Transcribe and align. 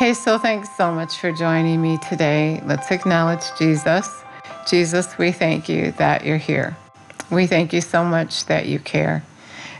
Hey, 0.00 0.14
so 0.14 0.38
thanks 0.38 0.74
so 0.78 0.90
much 0.90 1.18
for 1.18 1.30
joining 1.30 1.82
me 1.82 1.98
today. 1.98 2.62
Let's 2.64 2.90
acknowledge 2.90 3.42
Jesus. 3.58 4.22
Jesus, 4.66 5.18
we 5.18 5.30
thank 5.30 5.68
you 5.68 5.92
that 5.98 6.24
you're 6.24 6.38
here. 6.38 6.74
We 7.30 7.46
thank 7.46 7.74
you 7.74 7.82
so 7.82 8.02
much 8.02 8.46
that 8.46 8.64
you 8.64 8.78
care, 8.78 9.22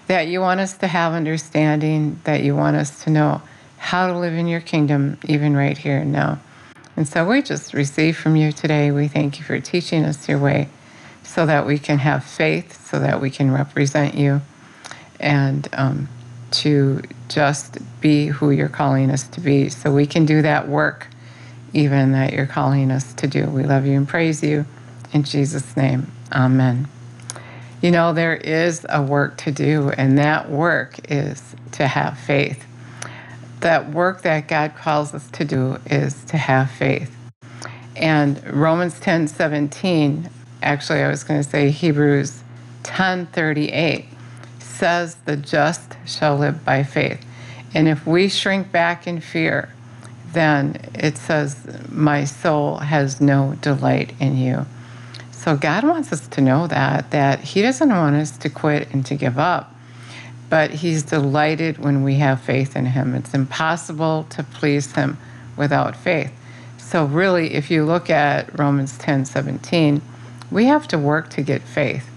that 0.09 0.29
you 0.29 0.43
want 0.43 0.61
us 0.61 0.77
to 0.77 0.89
have 0.89 1.15
understanding, 1.15 2.21
that 2.25 2.43
you 2.43 2.55
want 2.55 2.77
us 2.77 3.03
to 3.05 3.11
know 3.11 3.41
how 3.79 4.09
to 4.09 4.19
live 4.19 4.35
in 4.35 4.47
your 4.47 4.61
kingdom, 4.61 5.17
even 5.25 5.57
right 5.57 5.79
here 5.79 5.97
and 5.97 6.13
now. 6.13 6.39
And 6.97 7.09
so 7.09 7.27
we 7.27 7.41
just 7.41 7.73
receive 7.73 8.19
from 8.19 8.37
you 8.37 8.53
today. 8.53 8.91
We 8.91 9.09
thank 9.09 9.39
you 9.39 9.45
for 9.47 9.59
teaching 9.59 10.05
us 10.05 10.29
your 10.29 10.39
way 10.39 10.69
so 11.23 11.47
that 11.47 11.65
we 11.65 11.79
can 11.79 11.97
have 11.97 12.25
faith, 12.25 12.87
so 12.87 12.99
that 12.99 13.23
we 13.23 13.31
can 13.31 13.53
represent 13.53 14.17
you, 14.17 14.43
and 15.19 15.67
um, 15.73 16.11
to 16.53 17.03
just 17.29 17.79
be 18.01 18.27
who 18.27 18.51
you're 18.51 18.69
calling 18.69 19.11
us 19.11 19.27
to 19.29 19.41
be 19.41 19.69
so 19.69 19.93
we 19.93 20.07
can 20.07 20.27
do 20.27 20.43
that 20.43 20.69
work 20.69 21.07
even 21.73 22.13
that 22.13 22.33
you're 22.33 22.47
calling 22.47 22.91
us 22.91 23.13
to 23.15 23.27
do. 23.27 23.47
We 23.47 23.63
love 23.63 23.87
you 23.87 23.97
and 23.97 24.09
praise 24.09 24.43
you. 24.43 24.67
In 25.13 25.23
Jesus' 25.23 25.77
name, 25.77 26.11
amen. 26.33 26.89
You 27.81 27.91
know, 27.91 28.13
there 28.13 28.37
is 28.37 28.85
a 28.89 29.03
work 29.03 29.39
to 29.39 29.53
do, 29.53 29.91
and 29.91 30.19
that 30.19 30.51
work 30.51 31.11
is 31.11 31.55
to 31.73 31.87
have 31.87 32.19
faith. 32.19 32.65
That 33.61 33.91
work 33.91 34.23
that 34.23 34.49
God 34.49 34.75
calls 34.77 35.15
us 35.15 35.31
to 35.33 35.45
do 35.45 35.79
is 35.87 36.25
to 36.25 36.37
have 36.37 36.71
faith. 36.71 37.17
And 37.97 38.43
Romans 38.47 38.99
10 39.01 39.29
17, 39.29 40.31
actually, 40.63 41.01
I 41.01 41.09
was 41.09 41.25
going 41.25 41.43
to 41.43 41.49
say 41.49 41.71
Hebrews 41.71 42.43
10 42.83 43.27
38 43.27 44.07
says 44.81 45.17
the 45.27 45.37
just 45.37 45.95
shall 46.07 46.39
live 46.39 46.65
by 46.65 46.83
faith. 46.83 47.23
And 47.75 47.87
if 47.87 48.07
we 48.07 48.31
shrink 48.31 48.73
back 48.73 49.07
in 49.07 49.21
fear, 49.21 49.69
then 50.33 50.81
it 50.95 51.19
says, 51.19 51.55
My 51.91 52.25
soul 52.25 52.79
has 52.79 53.21
no 53.21 53.57
delight 53.61 54.15
in 54.19 54.39
you. 54.39 54.65
So 55.33 55.55
God 55.55 55.85
wants 55.85 56.13
us 56.13 56.27
to 56.29 56.41
know 56.41 56.67
that, 56.67 57.11
that 57.11 57.41
He 57.41 57.61
doesn't 57.61 57.91
want 57.91 58.17
us 58.17 58.37
to 58.39 58.49
quit 58.49 58.89
and 58.93 59.05
to 59.05 59.15
give 59.15 59.39
up, 59.39 59.75
but 60.49 60.71
He's 60.71 61.03
delighted 61.03 61.77
when 61.79 62.03
we 62.03 62.15
have 62.17 62.41
faith 62.41 62.75
in 62.75 62.87
Him. 62.87 63.15
It's 63.15 63.35
impossible 63.35 64.27
to 64.31 64.43
please 64.43 64.93
Him 64.93 65.19
without 65.59 65.95
faith. 65.95 66.33
So, 66.79 67.05
really, 67.05 67.53
if 67.55 67.71
you 67.71 67.85
look 67.85 68.09
at 68.09 68.59
Romans 68.59 68.97
10 68.97 69.27
17, 69.27 70.01
we 70.51 70.65
have 70.65 70.89
to 70.89 70.99
work 70.99 71.29
to 71.31 71.43
get 71.43 71.63
faith. 71.63 72.09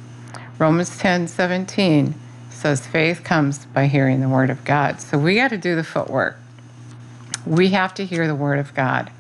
Romans 0.58 0.98
10 0.98 1.28
17 1.28 2.16
says 2.64 2.88
faith 2.88 3.26
comes 3.26 3.66
by 3.66 3.88
hearing 3.88 4.22
the 4.22 4.30
word 4.30 4.50
of 4.50 4.64
God. 4.64 5.02
So 5.02 5.18
we 5.18 5.36
got 5.36 5.50
to 5.50 5.58
do 5.58 5.76
the 5.76 5.84
footwork. 5.84 6.38
We 7.46 7.72
have 7.72 7.94
to 7.96 8.06
hear 8.06 8.26
the 8.26 8.36
word 8.36 8.58
of 8.58 8.74
God. 8.74 9.12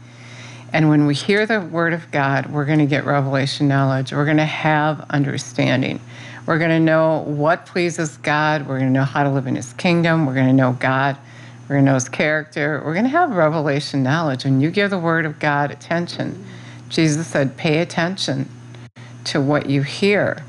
And 0.71 0.87
when 0.87 1.05
we 1.05 1.13
hear 1.13 1.45
the 1.45 1.59
word 1.59 1.91
of 1.91 2.09
God, 2.09 2.45
we're 2.53 2.63
going 2.63 2.79
to 2.79 2.85
get 2.85 3.03
revelation 3.03 3.67
knowledge. 3.67 4.13
We're 4.13 4.23
going 4.23 4.37
to 4.37 4.45
have 4.45 5.05
understanding. 5.09 5.99
We're 6.45 6.57
going 6.57 6.69
to 6.69 6.79
know 6.79 7.19
what 7.27 7.65
pleases 7.65 8.15
God. 8.15 8.65
We're 8.65 8.79
going 8.79 8.93
to 8.93 8.97
know 8.97 9.03
how 9.03 9.23
to 9.23 9.29
live 9.29 9.45
in 9.45 9.57
his 9.57 9.73
kingdom. 9.73 10.25
We're 10.25 10.35
going 10.35 10.47
to 10.47 10.53
know 10.53 10.71
God. 10.79 11.17
We're 11.63 11.75
going 11.75 11.85
to 11.85 11.91
know 11.91 11.95
his 11.95 12.07
character. 12.07 12.81
We're 12.85 12.93
going 12.93 13.03
to 13.03 13.11
have 13.11 13.31
revelation 13.31 14.03
knowledge. 14.03 14.45
When 14.45 14.61
you 14.61 14.71
give 14.71 14.89
the 14.89 14.97
word 14.97 15.25
of 15.25 15.37
God 15.39 15.69
attention, 15.69 16.45
Jesus 16.87 17.27
said, 17.27 17.57
pay 17.57 17.79
attention 17.79 18.49
to 19.25 19.41
what 19.41 19.65
you 19.65 19.81
hear 19.81 20.43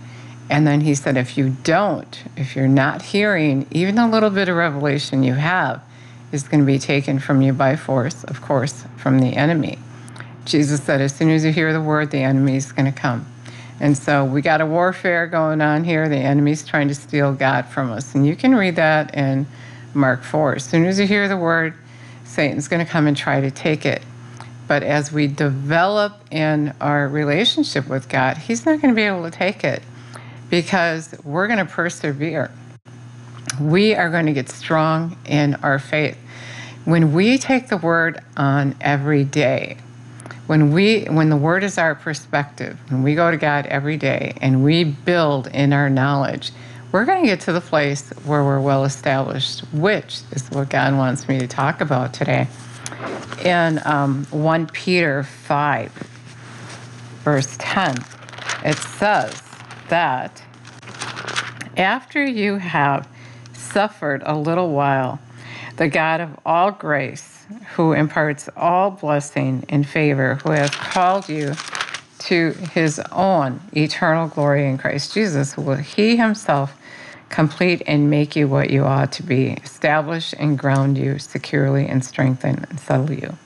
and 0.51 0.67
then 0.67 0.83
he 0.83 0.95
said, 0.95 1.17
if 1.17 1.39
you 1.39 1.57
don't, 1.63 2.23
if 2.37 2.55
you're 2.55 2.69
not 2.69 3.03
hearing, 3.03 3.67
even 3.71 3.99
a 3.99 4.11
little 4.11 4.31
bit 4.31 4.49
of 4.49 4.57
revelation 4.57 5.23
you 5.23 5.35
have 5.35 5.83
is 6.33 6.43
going 6.43 6.61
to 6.61 6.67
be 6.67 6.79
taken 6.79 7.19
from 7.19 7.41
you 7.41 7.53
by 7.53 7.77
force, 7.77 8.25
of 8.25 8.43
course, 8.43 8.85
from 8.97 9.21
the 9.21 9.37
enemy. 9.37 9.79
Jesus 10.45 10.83
said, 10.83 11.01
as 11.01 11.15
soon 11.15 11.31
as 11.31 11.45
you 11.45 11.53
hear 11.53 11.73
the 11.73 11.81
word, 11.81 12.11
the 12.11 12.19
enemy 12.19 12.57
is 12.57 12.73
going 12.73 12.93
to 12.93 12.99
come. 12.99 13.27
And 13.81 13.97
so 13.97 14.25
we 14.25 14.43
got 14.43 14.61
a 14.61 14.67
warfare 14.67 15.27
going 15.27 15.61
on 15.61 15.85
here. 15.85 16.09
The 16.09 16.17
enemy's 16.17 16.65
trying 16.65 16.89
to 16.89 16.95
steal 16.95 17.33
God 17.33 17.67
from 17.67 17.91
us. 17.91 18.15
And 18.15 18.27
you 18.27 18.37
can 18.37 18.55
read 18.55 18.77
that 18.77 19.15
in 19.15 19.47
Mark 19.95 20.23
4. 20.23 20.57
As 20.57 20.65
soon 20.65 20.85
as 20.85 21.01
you 21.01 21.07
hear 21.07 21.27
the 21.27 21.37
word, 21.37 21.75
Satan's 22.25 22.69
going 22.69 22.85
to 22.85 22.91
come 22.91 23.07
and 23.07 23.17
try 23.17 23.41
to 23.41 23.51
take 23.51 23.87
it. 23.87 24.03
But 24.69 24.83
as 24.83 25.11
we 25.11 25.27
develop 25.27 26.21
in 26.31 26.75
our 26.81 27.09
relationship 27.09 27.89
with 27.89 28.09
God, 28.09 28.37
he's 28.37 28.67
not 28.67 28.81
going 28.81 28.93
to 28.93 28.97
be 28.97 29.03
able 29.03 29.25
to 29.25 29.31
take 29.31 29.65
it 29.65 29.83
because 30.51 31.15
we're 31.25 31.47
going 31.47 31.59
to 31.59 31.65
persevere. 31.65 32.51
We 33.61 33.95
are 33.95 34.11
going 34.11 34.27
to 34.27 34.33
get 34.33 34.49
strong 34.49 35.17
in 35.27 35.55
our 35.57 35.79
faith. 35.79 36.19
When 36.85 37.13
we 37.13 37.39
take 37.39 37.69
the 37.69 37.77
word 37.77 38.21
on 38.37 38.75
every 38.81 39.25
day, 39.25 39.79
when 40.47 40.73
we 40.73 41.05
when 41.05 41.31
the 41.31 41.37
word 41.37 41.65
is 41.65 41.79
our 41.79 41.95
perspective, 41.95 42.79
when 42.91 43.03
we 43.03 43.15
go 43.15 43.31
to 43.31 43.37
God 43.37 43.67
every 43.67 43.97
day 43.97 44.35
and 44.43 44.63
we 44.63 44.85
build 44.85 45.47
in 45.47 45.73
our 45.73 45.89
knowledge, 45.89 46.53
we're 46.93 47.05
going 47.05 47.23
to 47.23 47.29
get 47.29 47.41
to 47.41 47.53
the 47.53 47.61
place 47.61 48.11
where 48.25 48.45
we're 48.45 48.61
well 48.61 48.85
established, 48.85 49.61
which 49.73 50.21
is 50.31 50.49
what 50.51 50.69
God 50.69 50.95
wants 50.95 51.29
me 51.29 51.39
to 51.39 51.49
talk 51.49 51.81
about 51.81 52.13
today. 52.13 52.47
In 53.45 53.81
um, 53.85 54.27
1 54.27 54.67
Peter 54.69 55.25
5, 55.25 55.91
verse 57.25 57.57
10, 57.59 57.97
it 58.65 58.77
says, 58.77 59.43
that 59.89 60.43
after 61.77 62.25
you 62.25 62.57
have 62.57 63.09
suffered 63.53 64.23
a 64.25 64.37
little 64.37 64.71
while, 64.71 65.19
the 65.77 65.89
God 65.89 66.21
of 66.21 66.39
all 66.47 66.71
grace, 66.71 67.45
who 67.75 67.93
imparts 67.93 68.49
all 68.57 68.91
blessing 68.91 69.65
and 69.69 69.87
favor, 69.87 70.37
who 70.37 70.53
has 70.53 70.71
called 70.71 71.29
you 71.29 71.55
to 72.21 72.53
his 72.73 73.01
own 73.13 73.61
eternal 73.77 74.29
glory 74.29 74.67
in 74.67 74.79
Christ 74.79 75.13
Jesus, 75.13 75.57
will 75.57 75.77
he 75.77 76.17
himself 76.17 76.75
complete 77.29 77.83
and 77.87 78.09
make 78.09 78.37
you 78.37 78.47
what 78.47 78.71
you 78.71 78.85
ought 78.85 79.11
to 79.13 79.23
be, 79.23 79.51
establish 79.65 80.35
and 80.39 80.59
ground 80.59 80.97
you 80.97 81.19
securely 81.19 81.87
and 81.87 82.05
strengthen 82.05 82.65
and 82.71 82.79
settle 82.79 83.13
you. 83.13 83.37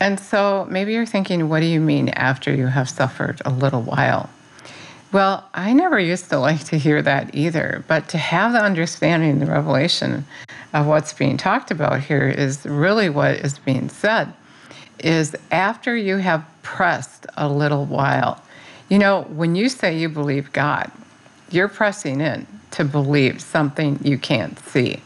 And 0.00 0.18
so 0.18 0.66
maybe 0.70 0.94
you're 0.94 1.06
thinking, 1.06 1.48
what 1.48 1.60
do 1.60 1.66
you 1.66 1.80
mean 1.80 2.08
after 2.10 2.54
you 2.54 2.66
have 2.68 2.88
suffered 2.88 3.40
a 3.44 3.50
little 3.50 3.82
while? 3.82 4.30
Well, 5.12 5.48
I 5.54 5.72
never 5.72 6.00
used 6.00 6.30
to 6.30 6.38
like 6.38 6.64
to 6.64 6.78
hear 6.78 7.00
that 7.02 7.34
either, 7.34 7.84
but 7.86 8.08
to 8.08 8.18
have 8.18 8.52
the 8.52 8.60
understanding, 8.60 9.38
the 9.38 9.46
revelation 9.46 10.26
of 10.74 10.86
what's 10.86 11.12
being 11.12 11.36
talked 11.36 11.70
about 11.70 12.00
here 12.00 12.28
is 12.28 12.66
really 12.66 13.08
what 13.08 13.36
is 13.36 13.58
being 13.58 13.88
said 13.88 14.32
is 14.98 15.36
after 15.50 15.96
you 15.96 16.16
have 16.16 16.44
pressed 16.62 17.26
a 17.36 17.48
little 17.48 17.84
while. 17.84 18.42
You 18.88 18.98
know, 18.98 19.22
when 19.22 19.54
you 19.54 19.68
say 19.68 19.96
you 19.96 20.08
believe 20.08 20.52
God, 20.52 20.90
you're 21.50 21.68
pressing 21.68 22.20
in 22.20 22.46
to 22.72 22.84
believe 22.84 23.40
something 23.40 23.98
you 24.02 24.18
can't 24.18 24.58
see. 24.58 25.02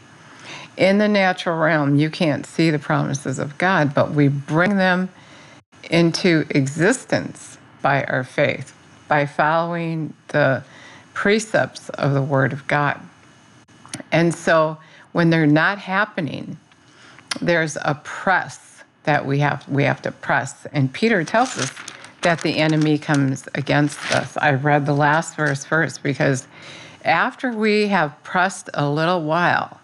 In 0.77 0.97
the 0.97 1.07
natural 1.07 1.57
realm, 1.57 1.97
you 1.97 2.09
can't 2.09 2.45
see 2.45 2.71
the 2.71 2.79
promises 2.79 3.37
of 3.37 3.57
God, 3.57 3.93
but 3.93 4.11
we 4.11 4.29
bring 4.29 4.77
them 4.77 5.09
into 5.89 6.45
existence 6.49 7.57
by 7.81 8.03
our 8.05 8.23
faith 8.23 8.75
by 9.11 9.25
following 9.25 10.13
the 10.29 10.63
precepts 11.13 11.89
of 11.89 12.13
the 12.13 12.21
Word 12.21 12.53
of 12.53 12.65
God. 12.69 12.97
And 14.09 14.33
so 14.33 14.77
when 15.11 15.29
they're 15.29 15.45
not 15.45 15.79
happening, 15.79 16.55
there's 17.41 17.75
a 17.83 17.99
press 18.05 18.83
that 19.03 19.25
we 19.25 19.39
have 19.39 19.67
we 19.67 19.83
have 19.83 20.01
to 20.03 20.13
press. 20.13 20.65
And 20.71 20.93
Peter 20.93 21.25
tells 21.25 21.57
us 21.57 21.73
that 22.21 22.39
the 22.39 22.59
enemy 22.59 22.97
comes 22.97 23.49
against 23.53 23.99
us. 24.13 24.37
I 24.37 24.53
read 24.53 24.85
the 24.85 24.93
last 24.93 25.35
verse 25.35 25.65
first 25.65 26.03
because 26.03 26.47
after 27.03 27.51
we 27.51 27.87
have 27.87 28.15
pressed 28.23 28.69
a 28.73 28.89
little 28.89 29.23
while, 29.23 29.81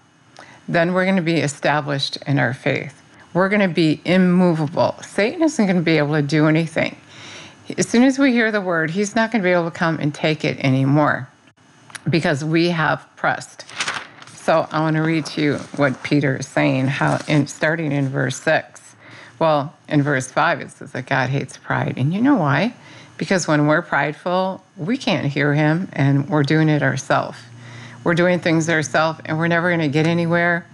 then 0.69 0.94
we're 0.94 1.04
going 1.04 1.18
to 1.18 1.22
be 1.22 1.42
established 1.42 2.18
in 2.25 2.40
our 2.40 2.54
faith. 2.54 3.02
We're 3.34 3.50
going 3.50 3.68
to 3.68 3.75
be 3.75 4.00
immovable. 4.06 4.96
Satan 5.02 5.44
isn't 5.44 5.66
going 5.66 5.75
to 5.75 5.84
be 5.84 5.98
able 5.98 6.13
to 6.13 6.22
do 6.22 6.48
anything 6.48 6.96
as 7.78 7.88
soon 7.88 8.04
as 8.04 8.18
we 8.18 8.31
hear 8.31 8.52
the 8.52 8.62
word, 8.62 8.92
he's 8.92 9.16
not 9.16 9.31
going 9.31 9.42
to 9.42 9.48
be 9.48 9.52
able 9.52 9.69
to 9.69 9.78
come 9.78 10.00
and 10.00 10.14
take 10.14 10.46
it 10.46 10.58
anymore 10.60 11.28
because 12.10 12.44
we 12.44 12.69
have 12.69 13.06
pressed. 13.16 13.66
So 14.28 14.68
I 14.72 14.80
want 14.80 14.96
to 14.96 15.02
read 15.02 15.25
to 15.28 15.42
you 15.42 15.58
what 15.75 16.02
Peter 16.04 16.38
is 16.38 16.48
saying, 16.48 16.88
how 16.88 17.19
in, 17.28 17.48
starting 17.48 17.92
in 17.92 18.08
verse 18.08 18.40
6. 18.42 18.96
Well, 19.40 19.75
in 19.90 20.02
verse 20.02 20.31
5, 20.31 20.62
it 20.62 20.72
says 20.72 20.94
that 20.94 21.06
God 21.06 21.30
hates 21.30 21.58
pride. 21.58 21.96
And 21.98 22.14
you 22.14 22.22
know 22.22 22.38
why? 22.38 22.74
Because 23.18 23.48
when 23.48 23.68
we're 23.68 23.81
prideful, 23.81 24.64
we 24.78 24.98
can't 24.98 25.25
hear 25.25 25.54
him 25.54 25.90
and 25.92 26.30
we're 26.30 26.44
doing 26.44 26.69
it 26.69 26.81
ourselves. 26.81 27.38
We're 28.04 28.14
doing 28.14 28.40
things 28.40 28.69
ourselves 28.69 29.19
and 29.25 29.38
we're 29.38 29.50
never 29.50 29.69
going 29.69 29.81
to 29.81 29.90
get 29.90 30.08
anywhere. 30.08 30.66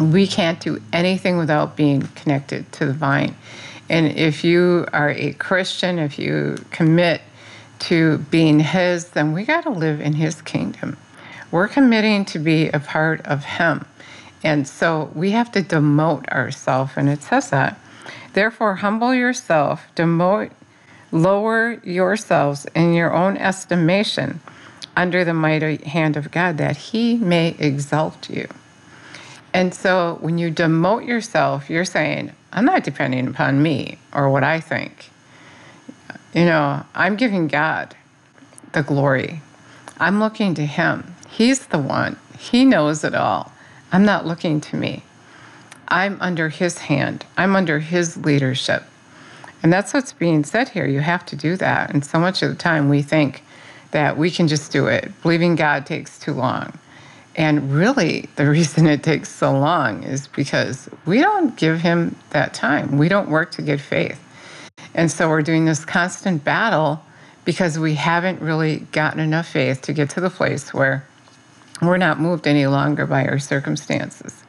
We 0.00 0.26
can't 0.26 0.60
do 0.60 0.80
anything 0.92 1.38
without 1.38 1.76
being 1.76 2.02
connected 2.14 2.70
to 2.74 2.86
the 2.86 2.92
vine. 2.92 3.34
And 3.88 4.06
if 4.08 4.44
you 4.44 4.86
are 4.92 5.10
a 5.10 5.32
Christian, 5.34 5.98
if 5.98 6.18
you 6.18 6.56
commit 6.70 7.20
to 7.78 8.18
being 8.30 8.60
His, 8.60 9.10
then 9.10 9.32
we 9.32 9.44
got 9.44 9.62
to 9.62 9.70
live 9.70 10.00
in 10.00 10.14
His 10.14 10.42
kingdom. 10.42 10.96
We're 11.50 11.68
committing 11.68 12.24
to 12.26 12.38
be 12.38 12.68
a 12.68 12.80
part 12.80 13.24
of 13.26 13.44
Him. 13.44 13.84
And 14.42 14.66
so 14.66 15.10
we 15.14 15.30
have 15.32 15.52
to 15.52 15.62
demote 15.62 16.28
ourselves, 16.28 16.92
and 16.96 17.08
it 17.08 17.22
says 17.22 17.50
that. 17.50 17.78
Therefore, 18.32 18.76
humble 18.76 19.14
yourself, 19.14 19.86
demote, 19.94 20.50
lower 21.12 21.80
yourselves 21.84 22.66
in 22.74 22.92
your 22.92 23.14
own 23.14 23.36
estimation 23.36 24.40
under 24.96 25.24
the 25.24 25.34
mighty 25.34 25.76
hand 25.84 26.16
of 26.16 26.30
God, 26.30 26.58
that 26.58 26.76
He 26.76 27.16
may 27.16 27.54
exalt 27.58 28.28
you. 28.28 28.48
And 29.54 29.74
so 29.74 30.18
when 30.20 30.38
you 30.38 30.50
demote 30.50 31.06
yourself, 31.06 31.70
you're 31.70 31.84
saying, 31.84 32.32
I'm 32.56 32.64
not 32.64 32.84
depending 32.84 33.28
upon 33.28 33.62
me 33.62 33.98
or 34.14 34.30
what 34.30 34.42
I 34.42 34.60
think. 34.60 35.10
You 36.32 36.46
know, 36.46 36.84
I'm 36.94 37.16
giving 37.16 37.48
God 37.48 37.94
the 38.72 38.82
glory. 38.82 39.42
I'm 39.98 40.18
looking 40.20 40.54
to 40.54 40.64
Him. 40.64 41.14
He's 41.28 41.66
the 41.66 41.78
one, 41.78 42.16
He 42.38 42.64
knows 42.64 43.04
it 43.04 43.14
all. 43.14 43.52
I'm 43.92 44.04
not 44.04 44.26
looking 44.26 44.60
to 44.62 44.76
me. 44.76 45.02
I'm 45.88 46.16
under 46.20 46.48
His 46.48 46.78
hand, 46.78 47.26
I'm 47.36 47.54
under 47.54 47.78
His 47.78 48.16
leadership. 48.16 48.84
And 49.62 49.72
that's 49.72 49.92
what's 49.92 50.12
being 50.12 50.44
said 50.44 50.70
here. 50.70 50.86
You 50.86 51.00
have 51.00 51.26
to 51.26 51.36
do 51.36 51.56
that. 51.56 51.92
And 51.92 52.04
so 52.04 52.18
much 52.18 52.42
of 52.42 52.50
the 52.50 52.56
time 52.56 52.88
we 52.88 53.02
think 53.02 53.42
that 53.90 54.16
we 54.16 54.30
can 54.30 54.48
just 54.48 54.70
do 54.72 54.86
it. 54.86 55.10
Believing 55.22 55.56
God 55.56 55.86
takes 55.86 56.18
too 56.18 56.32
long. 56.32 56.78
And 57.36 57.70
really, 57.70 58.28
the 58.36 58.48
reason 58.48 58.86
it 58.86 59.02
takes 59.02 59.28
so 59.28 59.52
long 59.52 60.02
is 60.02 60.26
because 60.26 60.88
we 61.04 61.20
don't 61.20 61.54
give 61.56 61.80
Him 61.80 62.16
that 62.30 62.54
time. 62.54 62.96
We 62.96 63.08
don't 63.08 63.28
work 63.28 63.52
to 63.52 63.62
get 63.62 63.80
faith. 63.80 64.20
And 64.94 65.10
so 65.10 65.28
we're 65.28 65.42
doing 65.42 65.66
this 65.66 65.84
constant 65.84 66.42
battle 66.42 67.02
because 67.44 67.78
we 67.78 67.94
haven't 67.94 68.40
really 68.40 68.78
gotten 68.92 69.20
enough 69.20 69.48
faith 69.48 69.82
to 69.82 69.92
get 69.92 70.10
to 70.10 70.20
the 70.20 70.30
place 70.30 70.72
where 70.72 71.06
we're 71.82 71.98
not 71.98 72.18
moved 72.18 72.46
any 72.46 72.66
longer 72.66 73.06
by 73.06 73.26
our 73.26 73.38
circumstances. 73.38 74.42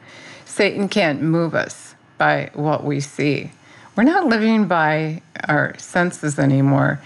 Satan 0.46 0.88
can't 0.88 1.22
move 1.22 1.54
us 1.54 1.94
by 2.16 2.50
what 2.54 2.84
we 2.84 3.00
see. 3.00 3.50
We're 3.96 4.04
not 4.04 4.26
living 4.26 4.66
by 4.66 5.22
our 5.46 5.78
senses 5.78 6.38
anymore. 6.38 7.00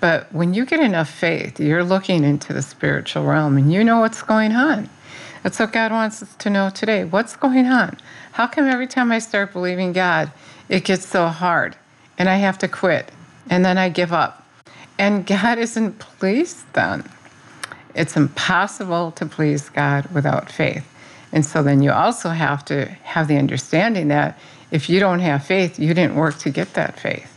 But 0.00 0.32
when 0.32 0.54
you 0.54 0.64
get 0.64 0.80
enough 0.80 1.10
faith, 1.10 1.58
you're 1.58 1.84
looking 1.84 2.24
into 2.24 2.52
the 2.52 2.62
spiritual 2.62 3.24
realm 3.24 3.56
and 3.56 3.72
you 3.72 3.82
know 3.82 4.00
what's 4.00 4.22
going 4.22 4.52
on. 4.52 4.88
That's 5.44 5.58
what 5.58 5.72
God 5.72 5.92
wants 5.92 6.22
us 6.22 6.34
to 6.36 6.48
know 6.48 6.70
today. 6.70 7.04
What's 7.04 7.36
going 7.36 7.66
on? 7.66 7.98
How 8.32 8.46
come 8.46 8.66
every 8.66 8.86
time 8.86 9.12
I 9.12 9.18
start 9.18 9.52
believing 9.52 9.92
God, 9.92 10.32
it 10.70 10.84
gets 10.84 11.06
so 11.06 11.26
hard 11.26 11.76
and 12.16 12.30
I 12.30 12.36
have 12.36 12.56
to 12.60 12.68
quit 12.68 13.12
and 13.50 13.62
then 13.62 13.76
I 13.76 13.90
give 13.90 14.10
up? 14.10 14.42
And 14.98 15.26
God 15.26 15.58
isn't 15.66 15.98
pleased 15.98 16.64
then. 16.72 17.04
It's 17.94 18.16
impossible 18.16 19.12
to 19.12 19.26
please 19.26 19.68
God 19.68 20.06
without 20.14 20.50
faith. 20.50 20.90
And 21.30 21.44
so 21.44 21.62
then 21.62 21.82
you 21.82 21.92
also 21.92 22.30
have 22.30 22.64
to 22.64 22.86
have 23.02 23.28
the 23.28 23.36
understanding 23.36 24.08
that 24.08 24.38
if 24.70 24.88
you 24.88 24.98
don't 24.98 25.20
have 25.20 25.44
faith, 25.44 25.78
you 25.78 25.92
didn't 25.92 26.14
work 26.14 26.38
to 26.38 26.50
get 26.50 26.72
that 26.72 26.98
faith. 26.98 27.30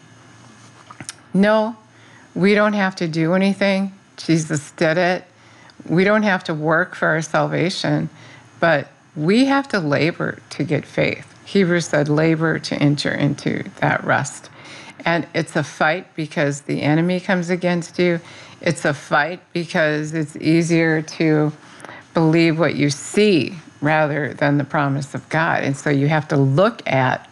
No, 1.33 1.75
we 2.33 2.55
don't 2.55 2.73
have 2.73 2.95
to 2.95 3.07
do 3.09 3.33
anything. 3.33 3.91
Jesus 4.15 4.71
did 4.71 4.97
it. 4.97 5.25
We 5.85 6.03
don't 6.03 6.23
have 6.23 6.43
to 6.45 6.53
work 6.53 6.95
for 6.95 7.07
our 7.07 7.21
salvation, 7.21 8.09
but 8.59 8.89
we 9.15 9.45
have 9.45 9.67
to 9.69 9.79
labor 9.79 10.39
to 10.51 10.63
get 10.63 10.85
faith. 10.85 11.33
Hebrews 11.45 11.87
said, 11.87 12.09
labor 12.09 12.59
to 12.59 12.75
enter 12.75 13.11
into 13.11 13.63
that 13.79 14.03
rest. 14.03 14.49
And 15.05 15.27
it's 15.33 15.55
a 15.55 15.63
fight 15.63 16.13
because 16.15 16.61
the 16.61 16.81
enemy 16.81 17.19
comes 17.19 17.49
against 17.49 17.97
you. 17.99 18.19
It's 18.61 18.83
a 18.83 18.93
fight 18.93 19.41
because 19.53 20.13
it's 20.13 20.35
easier 20.35 21.01
to 21.01 21.53
believe 22.13 22.59
what 22.59 22.75
you 22.75 22.89
see 22.89 23.55
rather 23.79 24.33
than 24.33 24.57
the 24.57 24.63
promise 24.63 25.13
of 25.13 25.27
God. 25.29 25.63
And 25.63 25.77
so 25.77 25.89
you 25.89 26.07
have 26.07 26.27
to 26.29 26.37
look 26.37 26.85
at 26.87 27.29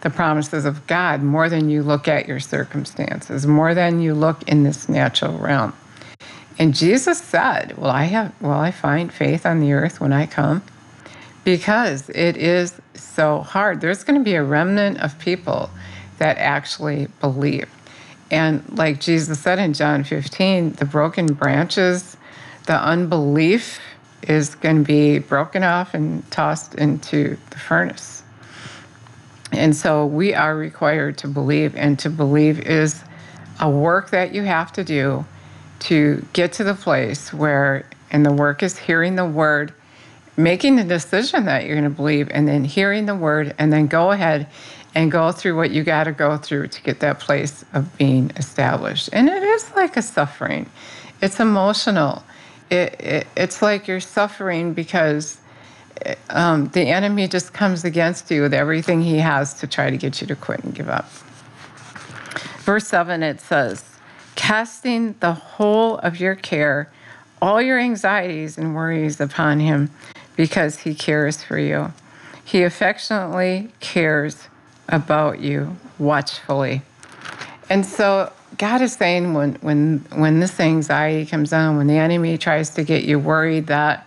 the 0.00 0.10
promises 0.10 0.64
of 0.64 0.86
God 0.86 1.22
more 1.22 1.48
than 1.48 1.70
you 1.70 1.82
look 1.82 2.08
at 2.08 2.26
your 2.26 2.40
circumstances, 2.40 3.46
more 3.46 3.74
than 3.74 4.00
you 4.00 4.14
look 4.14 4.42
in 4.48 4.62
this 4.62 4.88
natural 4.88 5.38
realm. 5.38 5.72
And 6.58 6.74
Jesus 6.74 7.20
said, 7.20 7.76
Will 7.76 7.90
I 7.90 8.04
have 8.04 8.40
will 8.40 8.52
I 8.52 8.70
find 8.70 9.12
faith 9.12 9.44
on 9.44 9.60
the 9.60 9.72
earth 9.72 10.00
when 10.00 10.12
I 10.12 10.26
come? 10.26 10.62
Because 11.42 12.08
it 12.10 12.36
is 12.36 12.80
so 12.94 13.40
hard. 13.40 13.80
There's 13.80 14.04
going 14.04 14.18
to 14.18 14.24
be 14.24 14.34
a 14.34 14.42
remnant 14.42 15.00
of 15.00 15.18
people 15.18 15.70
that 16.18 16.38
actually 16.38 17.08
believe. 17.20 17.68
And 18.30 18.64
like 18.76 19.00
Jesus 19.00 19.40
said 19.40 19.58
in 19.58 19.74
John 19.74 20.04
15, 20.04 20.72
the 20.72 20.84
broken 20.84 21.26
branches, 21.26 22.16
the 22.66 22.74
unbelief 22.74 23.80
is 24.22 24.54
going 24.54 24.78
to 24.78 24.84
be 24.84 25.18
broken 25.18 25.62
off 25.62 25.92
and 25.92 26.28
tossed 26.30 26.74
into 26.76 27.36
the 27.50 27.58
furnace. 27.58 28.22
And 29.52 29.76
so 29.76 30.06
we 30.06 30.34
are 30.34 30.56
required 30.56 31.18
to 31.18 31.28
believe, 31.28 31.76
and 31.76 31.98
to 32.00 32.10
believe 32.10 32.58
is 32.60 33.02
a 33.60 33.68
work 33.68 34.10
that 34.10 34.34
you 34.34 34.42
have 34.42 34.72
to 34.72 34.84
do 34.84 35.24
to 35.84 36.24
get 36.32 36.52
to 36.54 36.64
the 36.64 36.74
place 36.74 37.32
where, 37.32 37.84
and 38.10 38.24
the 38.24 38.32
work 38.32 38.62
is 38.62 38.78
hearing 38.78 39.16
the 39.16 39.26
word, 39.26 39.72
making 40.36 40.76
the 40.76 40.84
decision 40.84 41.44
that 41.44 41.64
you're 41.64 41.74
going 41.74 41.84
to 41.84 41.90
believe, 41.90 42.28
and 42.30 42.48
then 42.48 42.64
hearing 42.64 43.06
the 43.06 43.14
word, 43.14 43.54
and 43.58 43.72
then 43.72 43.86
go 43.86 44.10
ahead 44.10 44.46
and 44.94 45.12
go 45.12 45.30
through 45.32 45.56
what 45.56 45.70
you 45.70 45.82
got 45.82 46.04
to 46.04 46.12
go 46.12 46.36
through 46.36 46.68
to 46.68 46.82
get 46.82 47.00
that 47.00 47.20
place 47.20 47.64
of 47.74 47.96
being 47.98 48.30
established. 48.36 49.10
And 49.12 49.28
it 49.28 49.42
is 49.42 49.70
like 49.74 49.96
a 49.96 50.02
suffering, 50.02 50.70
it's 51.20 51.38
emotional. 51.38 52.22
It, 52.70 52.98
it, 52.98 53.26
it's 53.36 53.60
like 53.60 53.86
you're 53.86 54.00
suffering 54.00 54.72
because 54.72 55.38
um, 56.30 56.68
the 56.68 56.88
enemy 56.88 57.28
just 57.28 57.52
comes 57.52 57.84
against 57.84 58.30
you 58.30 58.42
with 58.42 58.54
everything 58.54 59.02
he 59.02 59.18
has 59.18 59.54
to 59.60 59.66
try 59.66 59.90
to 59.90 59.96
get 59.96 60.20
you 60.20 60.26
to 60.28 60.34
quit 60.34 60.64
and 60.64 60.74
give 60.74 60.88
up. 60.88 61.08
Verse 62.60 62.86
7 62.86 63.22
it 63.22 63.40
says, 63.40 63.93
Casting 64.34 65.14
the 65.20 65.32
whole 65.32 65.98
of 65.98 66.18
your 66.18 66.34
care, 66.34 66.90
all 67.40 67.60
your 67.62 67.78
anxieties 67.78 68.58
and 68.58 68.74
worries 68.74 69.20
upon 69.20 69.60
him, 69.60 69.90
because 70.36 70.80
he 70.80 70.94
cares 70.94 71.42
for 71.42 71.58
you. 71.58 71.92
He 72.44 72.62
affectionately 72.62 73.70
cares 73.80 74.48
about 74.88 75.40
you 75.40 75.76
watchfully. 75.98 76.82
And 77.70 77.86
so 77.86 78.32
God 78.58 78.82
is 78.82 78.92
saying 78.94 79.34
when 79.34 79.54
when 79.56 80.04
when 80.14 80.40
this 80.40 80.60
anxiety 80.60 81.26
comes 81.26 81.52
on, 81.52 81.76
when 81.76 81.86
the 81.86 81.96
enemy 81.96 82.36
tries 82.38 82.70
to 82.70 82.84
get 82.84 83.04
you 83.04 83.18
worried 83.18 83.68
that 83.68 84.06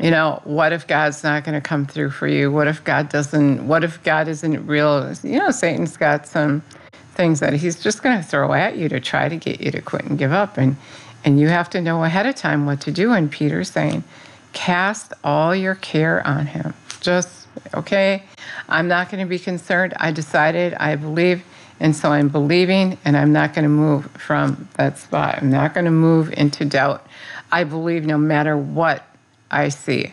you 0.00 0.10
know, 0.10 0.40
what 0.44 0.72
if 0.72 0.86
God's 0.86 1.24
not 1.24 1.44
going 1.44 1.54
to 1.54 1.66
come 1.66 1.86
through 1.86 2.10
for 2.10 2.28
you? 2.28 2.52
What 2.52 2.68
if 2.68 2.84
God 2.84 3.08
doesn't 3.08 3.66
what 3.66 3.84
if 3.84 4.02
God 4.02 4.28
isn't 4.28 4.66
real? 4.66 5.12
You 5.22 5.38
know, 5.38 5.50
Satan's 5.50 5.96
got 5.96 6.26
some 6.26 6.62
things 7.18 7.40
that 7.40 7.52
he's 7.52 7.82
just 7.82 8.00
going 8.00 8.16
to 8.16 8.22
throw 8.22 8.54
at 8.54 8.76
you 8.76 8.88
to 8.88 9.00
try 9.00 9.28
to 9.28 9.36
get 9.36 9.60
you 9.60 9.72
to 9.72 9.82
quit 9.82 10.04
and 10.04 10.16
give 10.18 10.32
up 10.32 10.56
and 10.56 10.76
and 11.24 11.40
you 11.40 11.48
have 11.48 11.68
to 11.68 11.80
know 11.80 12.04
ahead 12.04 12.26
of 12.26 12.36
time 12.36 12.64
what 12.64 12.80
to 12.82 12.92
do 12.92 13.12
and 13.12 13.30
Peter's 13.30 13.68
saying, 13.68 14.04
cast 14.52 15.12
all 15.24 15.52
your 15.54 15.74
care 15.74 16.24
on 16.24 16.46
him. 16.46 16.74
Just 17.00 17.48
okay, 17.74 18.22
I'm 18.68 18.86
not 18.86 19.10
going 19.10 19.22
to 19.22 19.28
be 19.28 19.38
concerned. 19.38 19.94
I 19.96 20.12
decided, 20.12 20.74
I 20.74 20.94
believe, 20.94 21.42
and 21.80 21.94
so 21.94 22.10
I'm 22.12 22.28
believing, 22.28 22.98
and 23.04 23.16
I'm 23.16 23.32
not 23.32 23.52
going 23.52 23.64
to 23.64 23.68
move 23.68 24.06
from 24.12 24.68
that 24.74 24.96
spot. 24.96 25.38
I'm 25.38 25.50
not 25.50 25.74
going 25.74 25.86
to 25.86 25.90
move 25.90 26.32
into 26.32 26.64
doubt. 26.64 27.04
I 27.50 27.64
believe 27.64 28.06
no 28.06 28.16
matter 28.16 28.56
what 28.56 29.04
I 29.50 29.70
see. 29.70 30.12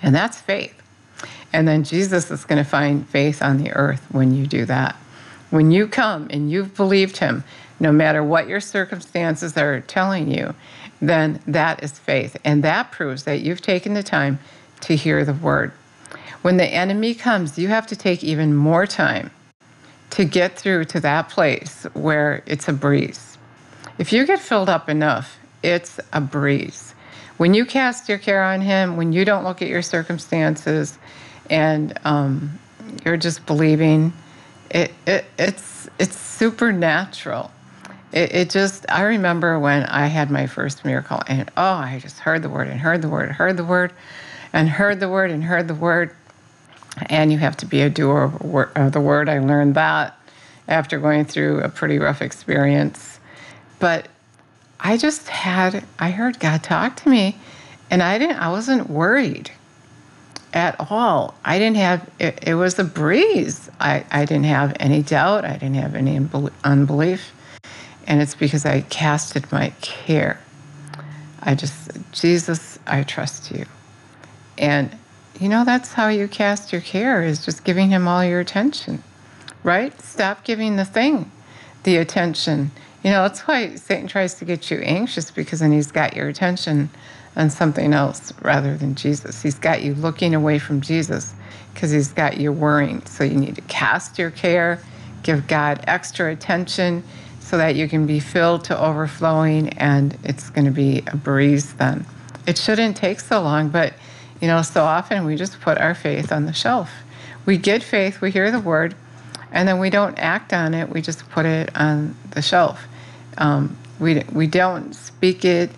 And 0.00 0.14
that's 0.14 0.40
faith. 0.40 0.80
And 1.52 1.66
then 1.66 1.82
Jesus 1.82 2.30
is 2.30 2.44
going 2.44 2.62
to 2.62 2.68
find 2.68 3.08
faith 3.08 3.42
on 3.42 3.58
the 3.58 3.72
earth 3.72 4.06
when 4.10 4.34
you 4.34 4.46
do 4.46 4.64
that. 4.66 4.96
When 5.50 5.70
you 5.70 5.88
come 5.88 6.28
and 6.30 6.50
you've 6.50 6.76
believed 6.76 7.18
him, 7.18 7.44
no 7.80 7.92
matter 7.92 8.22
what 8.22 8.48
your 8.48 8.60
circumstances 8.60 9.56
are 9.56 9.80
telling 9.80 10.30
you, 10.30 10.54
then 11.00 11.40
that 11.46 11.82
is 11.82 11.98
faith. 11.98 12.36
And 12.44 12.62
that 12.64 12.90
proves 12.90 13.24
that 13.24 13.40
you've 13.40 13.62
taken 13.62 13.94
the 13.94 14.02
time 14.02 14.38
to 14.80 14.96
hear 14.96 15.24
the 15.24 15.32
word. 15.32 15.72
When 16.42 16.56
the 16.56 16.66
enemy 16.66 17.14
comes, 17.14 17.58
you 17.58 17.68
have 17.68 17.86
to 17.88 17.96
take 17.96 18.22
even 18.22 18.54
more 18.54 18.86
time 18.86 19.30
to 20.10 20.24
get 20.24 20.58
through 20.58 20.84
to 20.86 21.00
that 21.00 21.28
place 21.28 21.84
where 21.94 22.42
it's 22.46 22.68
a 22.68 22.72
breeze. 22.72 23.38
If 23.98 24.12
you 24.12 24.26
get 24.26 24.40
filled 24.40 24.68
up 24.68 24.88
enough, 24.88 25.38
it's 25.62 25.98
a 26.12 26.20
breeze. 26.20 26.94
When 27.36 27.54
you 27.54 27.64
cast 27.64 28.08
your 28.08 28.18
care 28.18 28.42
on 28.42 28.60
Him, 28.60 28.96
when 28.96 29.12
you 29.12 29.24
don't 29.24 29.44
look 29.44 29.62
at 29.62 29.68
your 29.68 29.82
circumstances, 29.82 30.98
and 31.50 31.98
um, 32.04 32.58
you're 33.04 33.16
just 33.16 33.46
believing, 33.46 34.12
it, 34.70 34.92
it, 35.06 35.24
it's 35.38 35.88
it's 35.98 36.16
supernatural. 36.16 37.50
It, 38.12 38.34
it 38.34 38.50
just 38.50 38.86
I 38.88 39.02
remember 39.02 39.58
when 39.58 39.84
I 39.84 40.06
had 40.06 40.30
my 40.30 40.46
first 40.46 40.84
miracle, 40.84 41.22
and 41.26 41.50
oh, 41.56 41.62
I 41.74 41.98
just 42.00 42.20
heard 42.20 42.42
the 42.42 42.48
word 42.48 42.68
and 42.68 42.80
heard 42.80 43.02
the 43.02 43.08
word, 43.08 43.30
heard 43.32 43.56
the 43.56 43.64
word, 43.64 43.92
and 44.52 44.68
heard 44.68 45.00
the 45.00 45.08
word 45.08 45.30
and 45.30 45.44
heard 45.44 45.68
the 45.68 45.74
word, 45.74 46.14
and 47.06 47.32
you 47.32 47.38
have 47.38 47.56
to 47.58 47.66
be 47.66 47.82
a 47.82 47.90
doer 47.90 48.32
of 48.76 48.92
the 48.92 49.00
word. 49.00 49.28
I 49.28 49.38
learned 49.38 49.74
that 49.74 50.18
after 50.68 50.98
going 50.98 51.24
through 51.24 51.60
a 51.60 51.68
pretty 51.68 51.98
rough 51.98 52.22
experience. 52.22 53.18
But 53.78 54.08
I 54.80 54.96
just 54.96 55.28
had, 55.28 55.84
I 55.98 56.10
heard 56.10 56.38
God 56.38 56.62
talk 56.62 56.96
to 56.96 57.08
me, 57.08 57.36
and 57.90 58.02
I 58.02 58.18
didn't, 58.18 58.36
I 58.36 58.50
wasn't 58.50 58.88
worried. 58.90 59.50
At 60.52 60.76
all. 60.90 61.34
I 61.44 61.58
didn't 61.58 61.76
have, 61.76 62.08
it, 62.18 62.38
it 62.46 62.54
was 62.54 62.78
a 62.78 62.84
breeze. 62.84 63.70
I, 63.80 64.04
I 64.10 64.24
didn't 64.24 64.44
have 64.44 64.76
any 64.80 65.02
doubt. 65.02 65.44
I 65.44 65.52
didn't 65.54 65.74
have 65.74 65.94
any 65.94 66.16
unbelief. 66.64 67.32
And 68.06 68.22
it's 68.22 68.34
because 68.34 68.64
I 68.64 68.80
casted 68.82 69.50
my 69.52 69.70
care. 69.80 70.40
I 71.42 71.54
just, 71.54 71.90
Jesus, 72.12 72.78
I 72.86 73.02
trust 73.02 73.50
you. 73.50 73.66
And, 74.56 74.96
you 75.38 75.48
know, 75.48 75.64
that's 75.64 75.92
how 75.92 76.08
you 76.08 76.26
cast 76.26 76.72
your 76.72 76.80
care 76.80 77.22
is 77.22 77.44
just 77.44 77.64
giving 77.64 77.90
him 77.90 78.08
all 78.08 78.24
your 78.24 78.40
attention, 78.40 79.02
right? 79.62 79.98
Stop 80.00 80.44
giving 80.44 80.76
the 80.76 80.84
thing 80.84 81.30
the 81.84 81.96
attention. 81.96 82.70
You 83.04 83.10
know, 83.10 83.22
that's 83.22 83.40
why 83.42 83.76
Satan 83.76 84.08
tries 84.08 84.34
to 84.34 84.44
get 84.44 84.70
you 84.70 84.78
anxious 84.78 85.30
because 85.30 85.60
then 85.60 85.72
he's 85.72 85.92
got 85.92 86.16
your 86.16 86.28
attention 86.28 86.90
on 87.38 87.48
something 87.48 87.94
else 87.94 88.32
rather 88.42 88.76
than 88.76 88.96
Jesus. 88.96 89.40
He's 89.40 89.58
got 89.58 89.82
you 89.82 89.94
looking 89.94 90.34
away 90.34 90.58
from 90.58 90.80
Jesus 90.80 91.32
because 91.72 91.92
he's 91.92 92.08
got 92.08 92.38
you 92.38 92.52
worrying. 92.52 93.06
So 93.06 93.22
you 93.22 93.36
need 93.36 93.54
to 93.54 93.60
cast 93.62 94.18
your 94.18 94.32
care, 94.32 94.80
give 95.22 95.46
God 95.46 95.82
extra 95.86 96.32
attention 96.32 97.04
so 97.38 97.56
that 97.56 97.76
you 97.76 97.88
can 97.88 98.06
be 98.06 98.18
filled 98.18 98.64
to 98.64 98.78
overflowing 98.78 99.70
and 99.78 100.18
it's 100.24 100.50
going 100.50 100.64
to 100.64 100.72
be 100.72 101.04
a 101.06 101.16
breeze 101.16 101.74
then. 101.74 102.04
It 102.46 102.58
shouldn't 102.58 102.96
take 102.96 103.20
so 103.20 103.40
long, 103.40 103.68
but 103.68 103.94
you 104.40 104.48
know, 104.48 104.62
so 104.62 104.82
often 104.82 105.24
we 105.24 105.36
just 105.36 105.60
put 105.60 105.78
our 105.78 105.94
faith 105.94 106.32
on 106.32 106.44
the 106.44 106.52
shelf. 106.52 106.90
We 107.46 107.56
get 107.56 107.82
faith, 107.82 108.20
we 108.20 108.32
hear 108.32 108.50
the 108.50 108.60
word, 108.60 108.94
and 109.52 109.66
then 109.68 109.78
we 109.78 109.90
don't 109.90 110.18
act 110.18 110.52
on 110.52 110.74
it, 110.74 110.88
we 110.88 111.00
just 111.00 111.28
put 111.30 111.46
it 111.46 111.70
on 111.76 112.16
the 112.32 112.42
shelf. 112.42 112.84
Um, 113.38 113.78
we, 114.00 114.24
we 114.32 114.46
don't 114.46 114.92
speak 114.94 115.44
it 115.44 115.70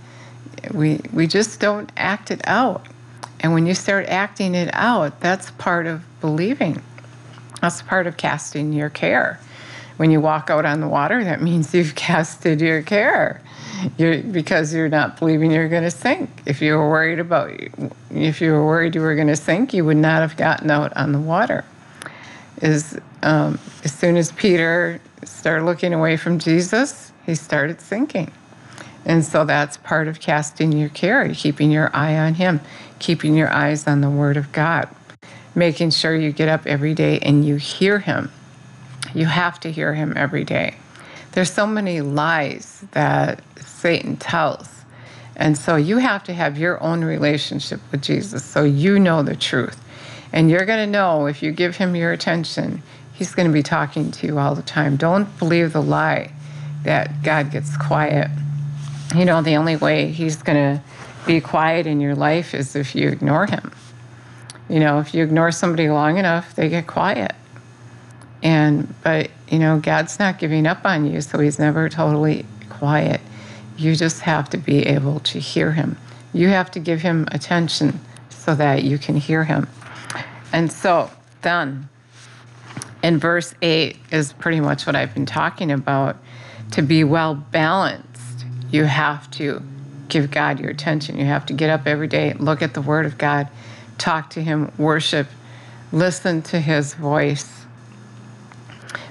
we 0.72 1.00
we 1.12 1.26
just 1.26 1.60
don't 1.60 1.90
act 1.96 2.30
it 2.30 2.40
out. 2.44 2.86
And 3.40 3.54
when 3.54 3.66
you 3.66 3.74
start 3.74 4.06
acting 4.06 4.54
it 4.54 4.70
out, 4.72 5.20
that's 5.20 5.50
part 5.52 5.86
of 5.86 6.02
believing. 6.20 6.82
That's 7.60 7.82
part 7.82 8.06
of 8.06 8.16
casting 8.16 8.72
your 8.72 8.90
care. 8.90 9.40
When 9.96 10.10
you 10.10 10.20
walk 10.20 10.50
out 10.50 10.64
on 10.64 10.80
the 10.80 10.88
water, 10.88 11.22
that 11.24 11.42
means 11.42 11.74
you've 11.74 11.94
casted 11.94 12.60
your 12.60 12.82
care. 12.82 13.40
You're, 13.96 14.22
because 14.22 14.74
you're 14.74 14.90
not 14.90 15.18
believing 15.18 15.50
you're 15.50 15.68
going 15.68 15.84
to 15.84 15.90
sink. 15.90 16.28
If 16.44 16.60
you 16.60 16.74
were 16.74 16.88
worried 16.88 17.18
about, 17.18 17.50
if 18.10 18.40
you 18.40 18.52
were 18.52 18.64
worried 18.64 18.94
you 18.94 19.00
were 19.00 19.14
going 19.14 19.28
to 19.28 19.36
sink, 19.36 19.72
you 19.72 19.86
would 19.86 19.96
not 19.96 20.20
have 20.20 20.36
gotten 20.36 20.70
out 20.70 20.94
on 20.96 21.12
the 21.12 21.18
water. 21.18 21.64
Is 22.60 22.98
um, 23.22 23.58
as 23.84 23.92
soon 23.94 24.18
as 24.18 24.32
Peter 24.32 25.00
started 25.24 25.64
looking 25.64 25.94
away 25.94 26.18
from 26.18 26.38
Jesus, 26.38 27.12
he 27.24 27.34
started 27.34 27.80
sinking. 27.80 28.30
And 29.04 29.24
so 29.24 29.44
that's 29.44 29.76
part 29.78 30.08
of 30.08 30.20
casting 30.20 30.72
your 30.72 30.90
care, 30.90 31.32
keeping 31.34 31.70
your 31.70 31.94
eye 31.94 32.16
on 32.16 32.34
Him, 32.34 32.60
keeping 32.98 33.34
your 33.34 33.52
eyes 33.52 33.86
on 33.86 34.00
the 34.00 34.10
Word 34.10 34.36
of 34.36 34.52
God, 34.52 34.88
making 35.54 35.90
sure 35.90 36.14
you 36.14 36.32
get 36.32 36.48
up 36.48 36.66
every 36.66 36.94
day 36.94 37.18
and 37.20 37.44
you 37.44 37.56
hear 37.56 37.98
Him. 38.00 38.30
You 39.14 39.26
have 39.26 39.58
to 39.60 39.72
hear 39.72 39.94
Him 39.94 40.12
every 40.16 40.44
day. 40.44 40.76
There's 41.32 41.52
so 41.52 41.66
many 41.66 42.00
lies 42.00 42.84
that 42.92 43.42
Satan 43.60 44.16
tells. 44.16 44.68
And 45.36 45.56
so 45.56 45.76
you 45.76 45.98
have 45.98 46.22
to 46.24 46.34
have 46.34 46.58
your 46.58 46.82
own 46.82 47.02
relationship 47.02 47.80
with 47.90 48.02
Jesus 48.02 48.44
so 48.44 48.64
you 48.64 48.98
know 48.98 49.22
the 49.22 49.36
truth. 49.36 49.82
And 50.32 50.50
you're 50.50 50.66
going 50.66 50.86
to 50.86 50.90
know 50.90 51.26
if 51.26 51.42
you 51.42 51.50
give 51.50 51.76
him 51.76 51.96
your 51.96 52.12
attention, 52.12 52.82
he's 53.14 53.34
going 53.34 53.48
to 53.48 53.52
be 53.52 53.62
talking 53.62 54.10
to 54.12 54.26
you 54.26 54.38
all 54.38 54.54
the 54.54 54.62
time. 54.62 54.96
Don't 54.96 55.38
believe 55.38 55.72
the 55.72 55.82
lie 55.82 56.32
that 56.82 57.22
God 57.22 57.50
gets 57.50 57.76
quiet 57.76 58.30
you 59.14 59.24
know, 59.24 59.42
the 59.42 59.56
only 59.56 59.76
way 59.76 60.10
he's 60.10 60.36
going 60.36 60.56
to 60.56 60.82
be 61.26 61.40
quiet 61.40 61.86
in 61.86 62.00
your 62.00 62.14
life 62.14 62.54
is 62.54 62.76
if 62.76 62.94
you 62.94 63.08
ignore 63.08 63.46
him. 63.46 63.72
You 64.68 64.80
know, 64.80 65.00
if 65.00 65.14
you 65.14 65.24
ignore 65.24 65.52
somebody 65.52 65.88
long 65.90 66.18
enough, 66.18 66.54
they 66.54 66.68
get 66.68 66.86
quiet. 66.86 67.32
And, 68.42 68.94
but, 69.02 69.30
you 69.48 69.58
know, 69.58 69.80
God's 69.80 70.18
not 70.18 70.38
giving 70.38 70.66
up 70.66 70.84
on 70.84 71.10
you, 71.10 71.20
so 71.20 71.38
he's 71.38 71.58
never 71.58 71.88
totally 71.88 72.46
quiet. 72.68 73.20
You 73.76 73.96
just 73.96 74.20
have 74.20 74.48
to 74.50 74.58
be 74.58 74.86
able 74.86 75.20
to 75.20 75.38
hear 75.38 75.72
him. 75.72 75.96
You 76.32 76.48
have 76.48 76.70
to 76.72 76.78
give 76.78 77.02
him 77.02 77.26
attention 77.32 78.00
so 78.28 78.54
that 78.54 78.84
you 78.84 78.96
can 78.96 79.16
hear 79.16 79.44
him. 79.44 79.68
And 80.52 80.70
so 80.70 81.10
then, 81.42 81.88
in 83.02 83.18
verse 83.18 83.54
8 83.60 83.96
is 84.10 84.32
pretty 84.34 84.60
much 84.60 84.86
what 84.86 84.94
I've 84.94 85.14
been 85.14 85.26
talking 85.26 85.70
about 85.70 86.16
to 86.72 86.82
be 86.82 87.02
well 87.04 87.34
balanced 87.34 88.09
you 88.70 88.84
have 88.84 89.30
to 89.32 89.62
give 90.08 90.30
God 90.30 90.60
your 90.60 90.70
attention. 90.70 91.18
You 91.18 91.26
have 91.26 91.46
to 91.46 91.52
get 91.52 91.70
up 91.70 91.86
every 91.86 92.08
day, 92.08 92.34
look 92.34 92.62
at 92.62 92.74
the 92.74 92.80
Word 92.80 93.06
of 93.06 93.18
God, 93.18 93.48
talk 93.98 94.30
to 94.30 94.42
Him, 94.42 94.72
worship, 94.76 95.28
listen 95.92 96.42
to 96.42 96.60
His 96.60 96.94
voice. 96.94 97.64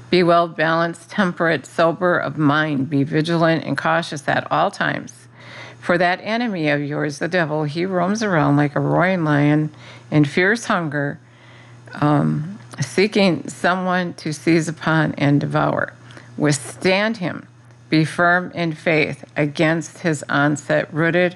Be 0.09 0.23
well 0.23 0.47
balanced, 0.47 1.11
temperate, 1.11 1.65
sober 1.65 2.17
of 2.17 2.37
mind. 2.37 2.89
Be 2.89 3.03
vigilant 3.03 3.63
and 3.63 3.77
cautious 3.77 4.27
at 4.27 4.51
all 4.51 4.71
times. 4.71 5.13
For 5.79 5.97
that 5.97 6.19
enemy 6.23 6.69
of 6.69 6.81
yours, 6.81 7.19
the 7.19 7.27
devil, 7.27 7.63
he 7.63 7.85
roams 7.85 8.23
around 8.23 8.57
like 8.57 8.75
a 8.75 8.79
roaring 8.79 9.23
lion 9.23 9.71
in 10.11 10.25
fierce 10.25 10.65
hunger, 10.65 11.19
um, 11.95 12.59
seeking 12.81 13.47
someone 13.47 14.13
to 14.15 14.33
seize 14.33 14.67
upon 14.67 15.13
and 15.13 15.39
devour. 15.39 15.93
Withstand 16.37 17.17
him 17.17 17.47
be 17.89 18.05
firm 18.05 18.51
in 18.51 18.74
faith 18.74 19.25
against 19.36 20.00
his 20.00 20.24
onset, 20.29 20.93
rooted, 20.93 21.36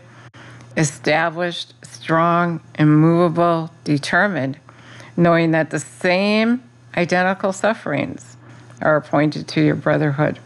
established, 0.77 1.73
strong, 1.83 2.61
immovable, 2.77 3.71
determined, 3.83 4.57
knowing 5.17 5.51
that 5.51 5.69
the 5.69 5.79
same 5.79 6.63
identical 6.95 7.51
sufferings 7.53 8.37
are 8.81 8.95
appointed 8.95 9.47
to 9.47 9.61
your 9.61 9.75
brotherhood 9.75 10.39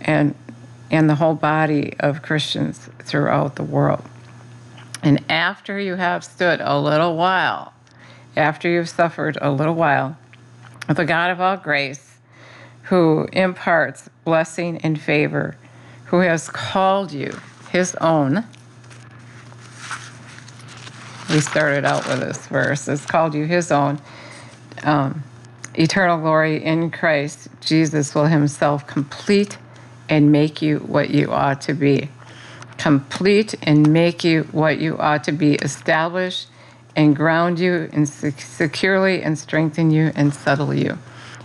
and, 0.00 0.34
and 0.90 1.08
the 1.08 1.16
whole 1.16 1.34
body 1.34 1.94
of 2.00 2.22
Christians 2.22 2.88
throughout 3.00 3.56
the 3.56 3.62
world. 3.64 4.04
And 5.02 5.22
after 5.28 5.78
you 5.78 5.96
have 5.96 6.24
stood 6.24 6.60
a 6.62 6.78
little 6.78 7.16
while, 7.16 7.74
after 8.36 8.68
you've 8.68 8.88
suffered 8.88 9.38
a 9.40 9.50
little 9.50 9.74
while, 9.74 10.16
the 10.88 11.04
God 11.04 11.30
of 11.30 11.40
all 11.40 11.56
grace, 11.56 12.03
who 12.84 13.26
imparts 13.32 14.08
blessing 14.24 14.78
and 14.78 15.00
favor, 15.00 15.56
who 16.06 16.18
has 16.20 16.48
called 16.48 17.12
you 17.12 17.38
his 17.70 17.94
own. 17.96 18.44
We 21.30 21.40
started 21.40 21.84
out 21.84 22.06
with 22.06 22.20
this 22.20 22.46
verse, 22.46 22.86
has 22.86 23.04
called 23.06 23.34
you 23.34 23.46
his 23.46 23.72
own. 23.72 24.00
Um, 24.82 25.22
eternal 25.74 26.18
glory 26.18 26.62
in 26.62 26.90
Christ, 26.90 27.48
Jesus 27.60 28.14
will 28.14 28.26
himself 28.26 28.86
complete 28.86 29.56
and 30.08 30.30
make 30.30 30.60
you 30.60 30.78
what 30.80 31.10
you 31.10 31.32
ought 31.32 31.62
to 31.62 31.74
be. 31.74 32.10
Complete 32.76 33.54
and 33.62 33.90
make 33.92 34.24
you 34.24 34.42
what 34.52 34.78
you 34.78 34.98
ought 34.98 35.24
to 35.24 35.32
be. 35.32 35.54
Establish 35.54 36.46
and 36.94 37.16
ground 37.16 37.58
you 37.58 37.88
and 37.92 38.08
securely 38.08 39.22
and 39.22 39.38
strengthen 39.38 39.90
you 39.90 40.12
and 40.14 40.34
settle 40.34 40.74
you. 40.74 40.98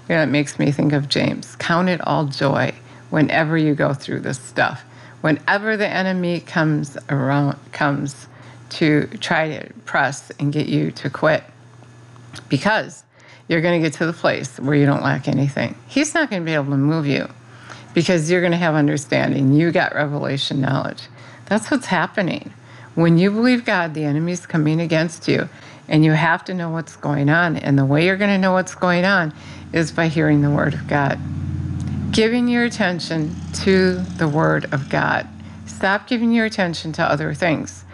It 0.10 0.25
makes 0.25 0.58
me 0.58 0.72
think 0.72 0.92
of 0.92 1.08
James. 1.08 1.56
Count 1.58 1.88
it 1.88 2.01
all 2.06 2.25
joy 2.25 2.74
whenever 3.12 3.58
you 3.58 3.75
go 3.75 3.94
through 3.94 4.22
this 4.22 4.39
stuff. 4.39 4.84
Whenever 5.22 5.78
the 5.78 5.88
enemy 5.88 6.39
comes 6.39 6.98
around, 7.10 7.58
comes 7.72 8.28
to 8.70 9.08
try 9.20 9.58
to 9.58 9.74
press 9.86 10.32
and 10.39 10.51
get 10.51 10.68
you 10.68 10.92
to 10.92 11.10
quit, 11.10 11.44
because 12.50 13.04
you're 13.48 13.62
going 13.62 13.82
to 13.82 13.88
get 13.88 13.98
to 13.98 14.06
the 14.06 14.13
place 14.13 14.60
where 14.60 14.75
you 14.75 14.86
don't 14.86 15.04
lack 15.04 15.28
anything. 15.28 15.75
He's 15.88 16.13
not 16.13 16.30
going 16.30 16.44
to 16.44 16.46
be 16.46 16.54
able 16.54 16.72
to 16.72 16.78
move 16.78 17.08
you 17.08 17.28
because 17.94 18.30
you're 18.30 18.42
going 18.42 18.51
to 18.51 18.58
have 18.58 18.75
understanding. 18.75 19.54
You 19.54 19.72
got 19.72 19.96
revelation 19.96 20.62
knowledge. 20.62 21.04
That's 21.48 21.70
what's 21.72 21.88
happening. 21.88 22.54
When 22.96 23.18
you 23.18 23.32
believe 23.32 23.66
God, 23.66 23.94
the 23.94 24.04
enemy's 24.04 24.46
coming 24.46 24.80
against 24.80 25.28
you, 25.28 25.50
and 25.88 26.06
you 26.06 26.12
have 26.12 26.46
to 26.46 26.54
know 26.54 26.70
what's 26.70 26.96
going 26.96 27.30
on. 27.30 27.58
And 27.58 27.78
the 27.78 27.86
way 27.86 28.06
you're 28.06 28.18
going 28.18 28.30
to 28.30 28.38
know 28.38 28.54
what's 28.54 28.75
going 28.75 29.06
on 29.06 29.34
is 29.74 29.92
by 29.92 30.08
hearing 30.08 30.42
the 30.42 30.50
Word 30.50 30.74
of 30.74 30.88
God. 30.88 31.20
Giving 32.12 32.48
your 32.48 32.64
attention 32.64 33.36
to 33.64 33.96
the 34.18 34.28
Word 34.28 34.74
of 34.74 34.90
God. 34.90 35.28
Stop 35.68 36.08
giving 36.08 36.32
your 36.32 36.46
attention 36.46 36.92
to 36.94 37.04
other 37.04 37.34
things 37.34 37.86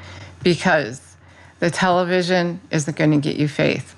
because 0.42 1.16
the 1.60 1.70
television 1.70 2.62
isn't 2.72 2.96
going 2.96 3.12
to 3.12 3.18
get 3.18 3.36
you 3.36 3.48
faith. 3.48 3.96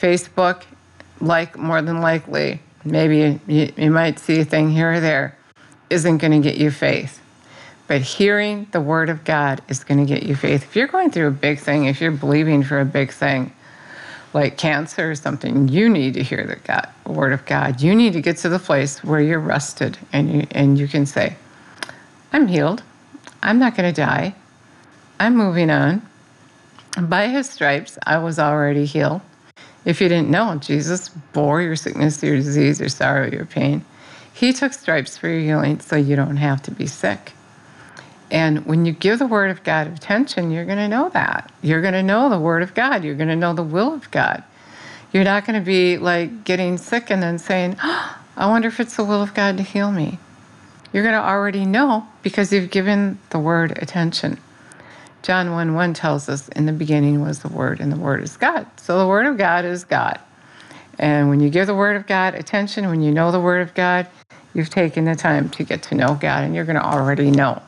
Facebook, 0.00 0.62
like 1.20 1.58
more 1.58 1.82
than 1.82 2.00
likely, 2.00 2.60
maybe 2.84 3.40
you, 3.46 3.72
you 3.76 3.90
might 3.90 4.18
see 4.18 4.40
a 4.40 4.44
thing 4.44 4.70
here 4.70 4.92
or 4.92 5.00
there, 5.00 5.36
isn't 5.90 6.18
going 6.18 6.32
to 6.32 6.40
get 6.40 6.56
you 6.56 6.70
faith. 6.70 7.20
But 7.86 8.02
hearing 8.02 8.68
the 8.70 8.80
Word 8.80 9.08
of 9.08 9.24
God 9.24 9.62
is 9.68 9.82
going 9.82 9.98
to 9.98 10.06
get 10.06 10.22
you 10.22 10.36
faith. 10.36 10.62
If 10.62 10.76
you're 10.76 10.86
going 10.86 11.10
through 11.10 11.26
a 11.26 11.32
big 11.32 11.58
thing, 11.58 11.86
if 11.86 12.00
you're 12.00 12.12
believing 12.12 12.62
for 12.62 12.80
a 12.80 12.84
big 12.84 13.10
thing, 13.10 13.52
like 14.32 14.56
cancer 14.56 15.10
or 15.10 15.14
something, 15.14 15.68
you 15.68 15.88
need 15.88 16.14
to 16.14 16.22
hear 16.22 16.46
the 16.46 16.56
God, 16.56 16.88
word 17.06 17.32
of 17.32 17.44
God. 17.46 17.80
You 17.80 17.94
need 17.94 18.12
to 18.12 18.20
get 18.20 18.36
to 18.38 18.48
the 18.48 18.58
place 18.58 19.02
where 19.02 19.20
you're 19.20 19.40
rested 19.40 19.98
and 20.12 20.32
you, 20.32 20.46
and 20.52 20.78
you 20.78 20.86
can 20.86 21.06
say, 21.06 21.36
I'm 22.32 22.46
healed. 22.46 22.82
I'm 23.42 23.58
not 23.58 23.76
going 23.76 23.92
to 23.92 24.00
die. 24.00 24.34
I'm 25.18 25.36
moving 25.36 25.70
on. 25.70 26.06
By 27.00 27.28
his 27.28 27.48
stripes, 27.48 27.98
I 28.06 28.18
was 28.18 28.38
already 28.38 28.84
healed. 28.84 29.20
If 29.84 30.00
you 30.00 30.08
didn't 30.08 30.30
know, 30.30 30.56
Jesus 30.56 31.08
bore 31.08 31.62
your 31.62 31.76
sickness, 31.76 32.22
your 32.22 32.36
disease, 32.36 32.80
your 32.80 32.88
sorrow, 32.88 33.30
your 33.30 33.46
pain. 33.46 33.84
He 34.32 34.52
took 34.52 34.72
stripes 34.72 35.16
for 35.16 35.28
your 35.28 35.40
healing 35.40 35.80
so 35.80 35.96
you 35.96 36.16
don't 36.16 36.36
have 36.36 36.62
to 36.62 36.70
be 36.70 36.86
sick. 36.86 37.32
And 38.30 38.64
when 38.64 38.86
you 38.86 38.92
give 38.92 39.18
the 39.18 39.26
Word 39.26 39.50
of 39.50 39.64
God 39.64 39.88
attention, 39.88 40.50
you're 40.50 40.64
going 40.64 40.78
to 40.78 40.88
know 40.88 41.08
that. 41.10 41.52
You're 41.62 41.82
going 41.82 41.94
to 41.94 42.02
know 42.02 42.30
the 42.30 42.38
Word 42.38 42.62
of 42.62 42.74
God. 42.74 43.02
You're 43.02 43.16
going 43.16 43.28
to 43.28 43.36
know 43.36 43.54
the 43.54 43.62
will 43.62 43.92
of 43.92 44.10
God. 44.10 44.44
You're 45.12 45.24
not 45.24 45.44
going 45.44 45.58
to 45.58 45.64
be 45.64 45.98
like 45.98 46.44
getting 46.44 46.78
sick 46.78 47.10
and 47.10 47.22
then 47.22 47.38
saying, 47.38 47.76
oh, 47.82 48.16
I 48.36 48.46
wonder 48.46 48.68
if 48.68 48.78
it's 48.78 48.96
the 48.96 49.04
will 49.04 49.22
of 49.22 49.34
God 49.34 49.56
to 49.56 49.64
heal 49.64 49.90
me. 49.90 50.18
You're 50.92 51.02
going 51.02 51.14
to 51.14 51.22
already 51.22 51.64
know 51.64 52.06
because 52.22 52.52
you've 52.52 52.70
given 52.70 53.18
the 53.30 53.38
Word 53.38 53.76
attention. 53.82 54.38
John 55.22 55.52
1 55.52 55.74
1 55.74 55.94
tells 55.94 56.28
us, 56.28 56.48
In 56.50 56.66
the 56.66 56.72
beginning 56.72 57.20
was 57.20 57.40
the 57.40 57.48
Word, 57.48 57.80
and 57.80 57.92
the 57.92 57.98
Word 57.98 58.22
is 58.22 58.36
God. 58.36 58.66
So 58.76 58.98
the 58.98 59.06
Word 59.06 59.26
of 59.26 59.36
God 59.36 59.64
is 59.64 59.84
God. 59.84 60.18
And 60.98 61.28
when 61.28 61.40
you 61.40 61.50
give 61.50 61.66
the 61.66 61.74
Word 61.74 61.96
of 61.96 62.06
God 62.06 62.34
attention, 62.34 62.88
when 62.88 63.02
you 63.02 63.12
know 63.12 63.30
the 63.30 63.40
Word 63.40 63.60
of 63.60 63.74
God, 63.74 64.06
you've 64.54 64.70
taken 64.70 65.04
the 65.04 65.14
time 65.14 65.48
to 65.50 65.64
get 65.64 65.82
to 65.84 65.94
know 65.94 66.16
God, 66.20 66.44
and 66.44 66.54
you're 66.54 66.64
going 66.64 66.76
to 66.76 66.84
already 66.84 67.30
know 67.30 67.60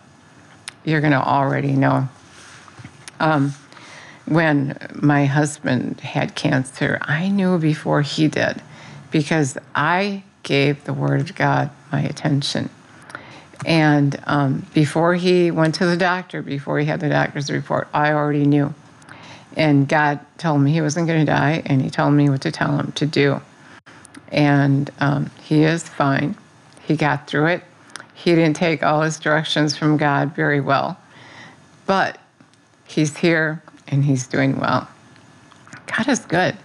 you're 0.85 1.01
going 1.01 1.13
to 1.13 1.23
already 1.23 1.73
know. 1.73 2.09
Um, 3.21 3.55
when 4.27 4.79
my 4.95 5.27
husband 5.27 6.01
had 6.01 6.35
cancer, 6.35 6.99
I 7.03 7.29
knew 7.29 7.59
before 7.59 8.03
he 8.03 8.29
did 8.29 8.63
because 9.11 9.59
I 9.75 10.23
gave 10.43 10.85
the 10.85 10.93
Word 10.93 11.21
of 11.21 11.35
God 11.35 11.71
my 11.91 12.03
attention. 12.03 12.71
And 13.65 14.21
um, 14.27 14.67
before 14.75 15.15
he 15.15 15.51
went 15.51 15.75
to 15.77 15.87
the 15.87 15.97
doctor, 15.97 16.43
before 16.43 16.79
he 16.81 16.87
had 16.87 17.01
the 17.01 17.09
doctor's 17.09 17.51
report, 17.51 17.89
I 17.93 18.13
already 18.13 18.45
knew. 18.45 18.75
And 19.57 19.89
God 19.89 20.21
told 20.39 20.63
me 20.63 20.73
he 20.73 20.81
wasn't 20.81 21.07
going 21.07 21.25
to 21.25 21.31
die, 21.31 21.63
and 21.67 21.83
He 21.83 21.91
told 21.91 22.15
me 22.15 22.31
what 22.31 22.41
to 22.43 22.51
tell 22.51 22.79
him 22.79 22.93
to 22.93 23.07
do. 23.07 23.41
And 24.29 24.91
um, 24.99 25.31
he 25.43 25.63
is 25.63 25.87
fine. 25.87 26.37
He 26.85 26.97
got 26.97 27.27
through 27.27 27.47
it 27.47 27.65
he 28.23 28.35
didn't 28.35 28.55
take 28.55 28.83
all 28.83 29.03
his 29.03 29.19
directions 29.19 29.77
from 29.77 29.97
God 29.97 30.35
very 30.35 30.61
well. 30.61 30.99
But 31.87 32.19
he's 32.85 33.17
here 33.17 33.63
and 33.89 34.05
he's 34.05 34.27
doing 34.27 34.59
well. 34.59 34.89
God 35.87 36.09
is 36.09 36.21
good. 36.21 36.57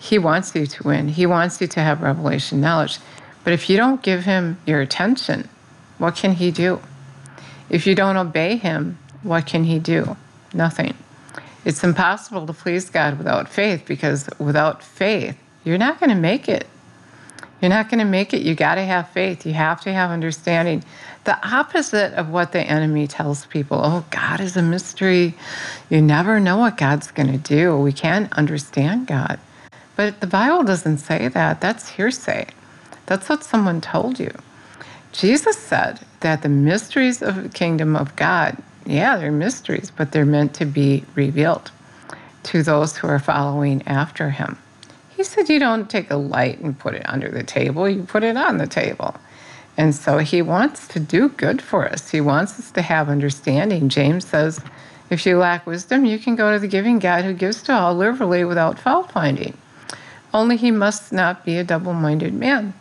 He 0.00 0.18
wants 0.18 0.54
you 0.54 0.66
to 0.66 0.82
win, 0.82 1.08
He 1.08 1.26
wants 1.26 1.60
you 1.60 1.66
to 1.68 1.80
have 1.80 2.00
revelation 2.00 2.60
knowledge. 2.60 2.98
But 3.44 3.52
if 3.52 3.68
you 3.68 3.76
don't 3.76 4.02
give 4.02 4.24
Him 4.24 4.58
your 4.66 4.80
attention, 4.80 5.48
what 5.98 6.16
can 6.16 6.32
He 6.32 6.50
do? 6.50 6.80
If 7.68 7.86
you 7.86 7.94
don't 7.94 8.16
obey 8.16 8.56
Him, 8.56 8.98
what 9.22 9.46
can 9.46 9.64
He 9.64 9.78
do? 9.78 10.16
Nothing. 10.54 10.94
It's 11.64 11.84
impossible 11.84 12.46
to 12.46 12.54
please 12.54 12.88
God 12.88 13.18
without 13.18 13.48
faith 13.48 13.84
because 13.86 14.28
without 14.38 14.82
faith, 14.82 15.36
you're 15.64 15.78
not 15.78 16.00
going 16.00 16.10
to 16.10 16.16
make 16.16 16.48
it. 16.48 16.66
You're 17.60 17.68
not 17.68 17.90
going 17.90 17.98
to 17.98 18.04
make 18.04 18.32
it. 18.32 18.42
You 18.42 18.54
got 18.54 18.76
to 18.76 18.84
have 18.84 19.10
faith. 19.10 19.44
You 19.44 19.52
have 19.52 19.80
to 19.82 19.92
have 19.92 20.10
understanding. 20.10 20.82
The 21.24 21.38
opposite 21.46 22.14
of 22.14 22.30
what 22.30 22.52
the 22.52 22.60
enemy 22.60 23.06
tells 23.06 23.46
people 23.46 23.80
oh, 23.82 24.04
God 24.10 24.40
is 24.40 24.56
a 24.56 24.62
mystery. 24.62 25.34
You 25.90 26.00
never 26.00 26.40
know 26.40 26.56
what 26.56 26.78
God's 26.78 27.10
going 27.10 27.30
to 27.30 27.38
do. 27.38 27.76
We 27.76 27.92
can't 27.92 28.32
understand 28.32 29.06
God. 29.06 29.38
But 29.96 30.20
the 30.20 30.26
Bible 30.26 30.64
doesn't 30.64 30.98
say 30.98 31.28
that. 31.28 31.60
That's 31.60 31.90
hearsay. 31.90 32.46
That's 33.06 33.28
what 33.28 33.44
someone 33.44 33.80
told 33.80 34.18
you. 34.18 34.30
Jesus 35.12 35.58
said 35.58 36.00
that 36.20 36.42
the 36.42 36.48
mysteries 36.48 37.20
of 37.20 37.42
the 37.42 37.48
kingdom 37.48 37.96
of 37.96 38.14
God, 38.16 38.56
yeah, 38.86 39.16
they're 39.16 39.32
mysteries, 39.32 39.90
but 39.90 40.12
they're 40.12 40.24
meant 40.24 40.54
to 40.54 40.64
be 40.64 41.04
revealed 41.14 41.70
to 42.44 42.62
those 42.62 42.96
who 42.96 43.08
are 43.08 43.18
following 43.18 43.82
after 43.86 44.30
him. 44.30 44.56
He 45.20 45.24
said, 45.24 45.50
You 45.50 45.58
don't 45.58 45.90
take 45.90 46.10
a 46.10 46.16
light 46.16 46.60
and 46.60 46.78
put 46.78 46.94
it 46.94 47.02
under 47.04 47.28
the 47.28 47.42
table, 47.42 47.86
you 47.86 48.04
put 48.04 48.22
it 48.22 48.38
on 48.38 48.56
the 48.56 48.66
table. 48.66 49.14
And 49.76 49.94
so 49.94 50.16
he 50.16 50.40
wants 50.40 50.88
to 50.88 50.98
do 50.98 51.28
good 51.28 51.60
for 51.60 51.86
us. 51.86 52.08
He 52.08 52.22
wants 52.22 52.58
us 52.58 52.70
to 52.70 52.80
have 52.80 53.10
understanding. 53.10 53.90
James 53.90 54.26
says, 54.26 54.62
If 55.10 55.26
you 55.26 55.36
lack 55.36 55.66
wisdom, 55.66 56.06
you 56.06 56.18
can 56.18 56.36
go 56.36 56.54
to 56.54 56.58
the 56.58 56.66
giving 56.66 56.98
God 56.98 57.24
who 57.24 57.34
gives 57.34 57.62
to 57.64 57.72
all 57.74 57.94
liberally 57.94 58.44
without 58.44 58.78
fault 58.78 59.12
finding. 59.12 59.58
Only 60.32 60.56
he 60.56 60.70
must 60.70 61.12
not 61.12 61.44
be 61.44 61.58
a 61.58 61.64
double 61.64 61.92
minded 61.92 62.32
man. 62.32 62.72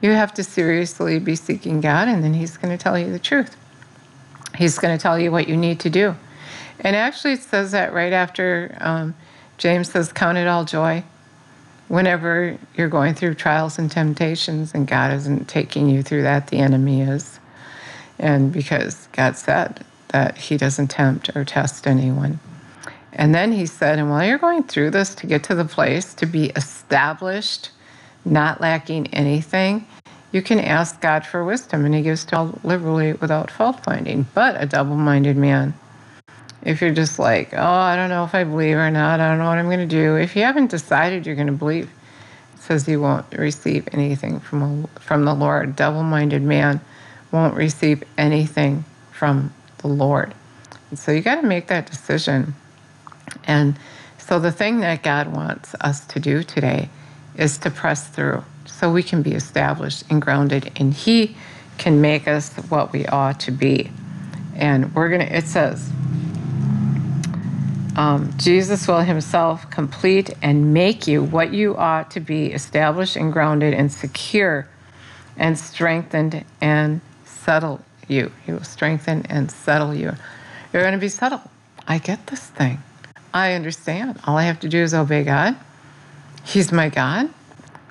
You 0.00 0.12
have 0.12 0.32
to 0.32 0.42
seriously 0.42 1.18
be 1.18 1.36
seeking 1.36 1.82
God, 1.82 2.08
and 2.08 2.24
then 2.24 2.32
he's 2.32 2.56
going 2.56 2.74
to 2.74 2.82
tell 2.82 2.98
you 2.98 3.12
the 3.12 3.18
truth. 3.18 3.54
He's 4.56 4.78
going 4.78 4.96
to 4.96 5.02
tell 5.02 5.18
you 5.18 5.30
what 5.30 5.46
you 5.46 5.58
need 5.58 5.78
to 5.80 5.90
do. 5.90 6.16
And 6.80 6.96
actually, 6.96 7.34
it 7.34 7.42
says 7.42 7.72
that 7.72 7.92
right 7.92 8.14
after 8.14 8.78
um, 8.80 9.14
James 9.58 9.90
says, 9.90 10.10
Count 10.10 10.38
it 10.38 10.48
all 10.48 10.64
joy 10.64 11.04
whenever 11.92 12.56
you're 12.74 12.88
going 12.88 13.12
through 13.12 13.34
trials 13.34 13.78
and 13.78 13.90
temptations 13.90 14.72
and 14.72 14.86
God 14.86 15.12
isn't 15.12 15.46
taking 15.46 15.90
you 15.90 16.02
through 16.02 16.22
that, 16.22 16.46
the 16.46 16.56
enemy 16.56 17.02
is. 17.02 17.38
And 18.18 18.50
because 18.50 19.08
God 19.12 19.36
said 19.36 19.84
that 20.08 20.38
He 20.38 20.56
doesn't 20.56 20.88
tempt 20.88 21.36
or 21.36 21.44
test 21.44 21.86
anyone. 21.86 22.40
And 23.12 23.34
then 23.34 23.52
He 23.52 23.66
said, 23.66 23.98
and 23.98 24.08
while 24.08 24.26
you're 24.26 24.38
going 24.38 24.62
through 24.62 24.92
this 24.92 25.14
to 25.16 25.26
get 25.26 25.44
to 25.44 25.54
the 25.54 25.66
place 25.66 26.14
to 26.14 26.24
be 26.24 26.46
established, 26.56 27.68
not 28.24 28.58
lacking 28.58 29.12
anything, 29.12 29.86
you 30.32 30.40
can 30.40 30.60
ask 30.60 30.98
God 31.02 31.26
for 31.26 31.44
wisdom, 31.44 31.84
and 31.84 31.94
He 31.94 32.00
gives 32.00 32.24
to 32.24 32.38
all 32.38 32.58
liberally 32.64 33.12
without 33.12 33.50
fault 33.50 33.84
finding. 33.84 34.26
But 34.32 34.58
a 34.58 34.64
double 34.64 34.96
minded 34.96 35.36
man 35.36 35.74
if 36.64 36.80
you're 36.80 36.94
just 36.94 37.18
like, 37.18 37.52
oh, 37.54 37.62
I 37.62 37.96
don't 37.96 38.08
know 38.08 38.24
if 38.24 38.34
I 38.34 38.44
believe 38.44 38.76
or 38.76 38.90
not, 38.90 39.20
I 39.20 39.28
don't 39.28 39.38
know 39.38 39.48
what 39.48 39.58
I'm 39.58 39.66
going 39.66 39.80
to 39.80 39.86
do. 39.86 40.16
If 40.16 40.36
you 40.36 40.42
haven't 40.42 40.70
decided 40.70 41.26
you're 41.26 41.34
going 41.34 41.48
to 41.48 41.52
believe, 41.52 41.90
it 42.54 42.60
says 42.60 42.86
you 42.86 43.00
won't 43.00 43.26
receive 43.36 43.88
anything 43.92 44.40
from 44.40 44.86
from 45.00 45.24
the 45.24 45.34
Lord. 45.34 45.74
Double-minded 45.74 46.42
man 46.42 46.80
won't 47.32 47.54
receive 47.54 48.04
anything 48.16 48.84
from 49.10 49.52
the 49.78 49.88
Lord. 49.88 50.34
And 50.90 50.98
so 50.98 51.10
you 51.10 51.20
got 51.20 51.40
to 51.40 51.46
make 51.46 51.66
that 51.68 51.90
decision. 51.90 52.54
And 53.44 53.78
so 54.18 54.38
the 54.38 54.52
thing 54.52 54.80
that 54.80 55.02
God 55.02 55.32
wants 55.32 55.74
us 55.80 56.06
to 56.06 56.20
do 56.20 56.42
today 56.44 56.88
is 57.36 57.58
to 57.58 57.70
press 57.70 58.06
through 58.06 58.44
so 58.66 58.92
we 58.92 59.02
can 59.02 59.22
be 59.22 59.32
established 59.32 60.04
and 60.10 60.22
grounded 60.22 60.70
and 60.76 60.94
he 60.94 61.36
can 61.78 62.00
make 62.00 62.28
us 62.28 62.52
what 62.68 62.92
we 62.92 63.06
ought 63.06 63.40
to 63.40 63.50
be. 63.50 63.90
And 64.54 64.94
we're 64.94 65.08
going 65.08 65.26
to 65.26 65.36
it 65.36 65.46
says 65.46 65.90
um, 67.96 68.32
Jesus 68.38 68.88
will 68.88 69.00
himself 69.00 69.70
complete 69.70 70.30
and 70.40 70.72
make 70.72 71.06
you 71.06 71.22
what 71.22 71.52
you 71.52 71.76
ought 71.76 72.10
to 72.12 72.20
be, 72.20 72.46
established 72.46 73.16
and 73.16 73.32
grounded 73.32 73.74
and 73.74 73.92
secure 73.92 74.66
and 75.36 75.58
strengthened 75.58 76.44
and 76.60 77.00
settle 77.24 77.82
you. 78.08 78.32
He 78.46 78.52
will 78.52 78.64
strengthen 78.64 79.26
and 79.26 79.50
settle 79.50 79.94
you. 79.94 80.12
You're 80.72 80.82
going 80.82 80.94
to 80.94 80.98
be 80.98 81.08
settled. 81.08 81.42
I 81.86 81.98
get 81.98 82.28
this 82.28 82.46
thing. 82.48 82.78
I 83.34 83.52
understand. 83.52 84.20
All 84.26 84.38
I 84.38 84.44
have 84.44 84.60
to 84.60 84.68
do 84.68 84.78
is 84.78 84.94
obey 84.94 85.24
God. 85.24 85.56
He's 86.44 86.72
my 86.72 86.88
God. 86.88 87.28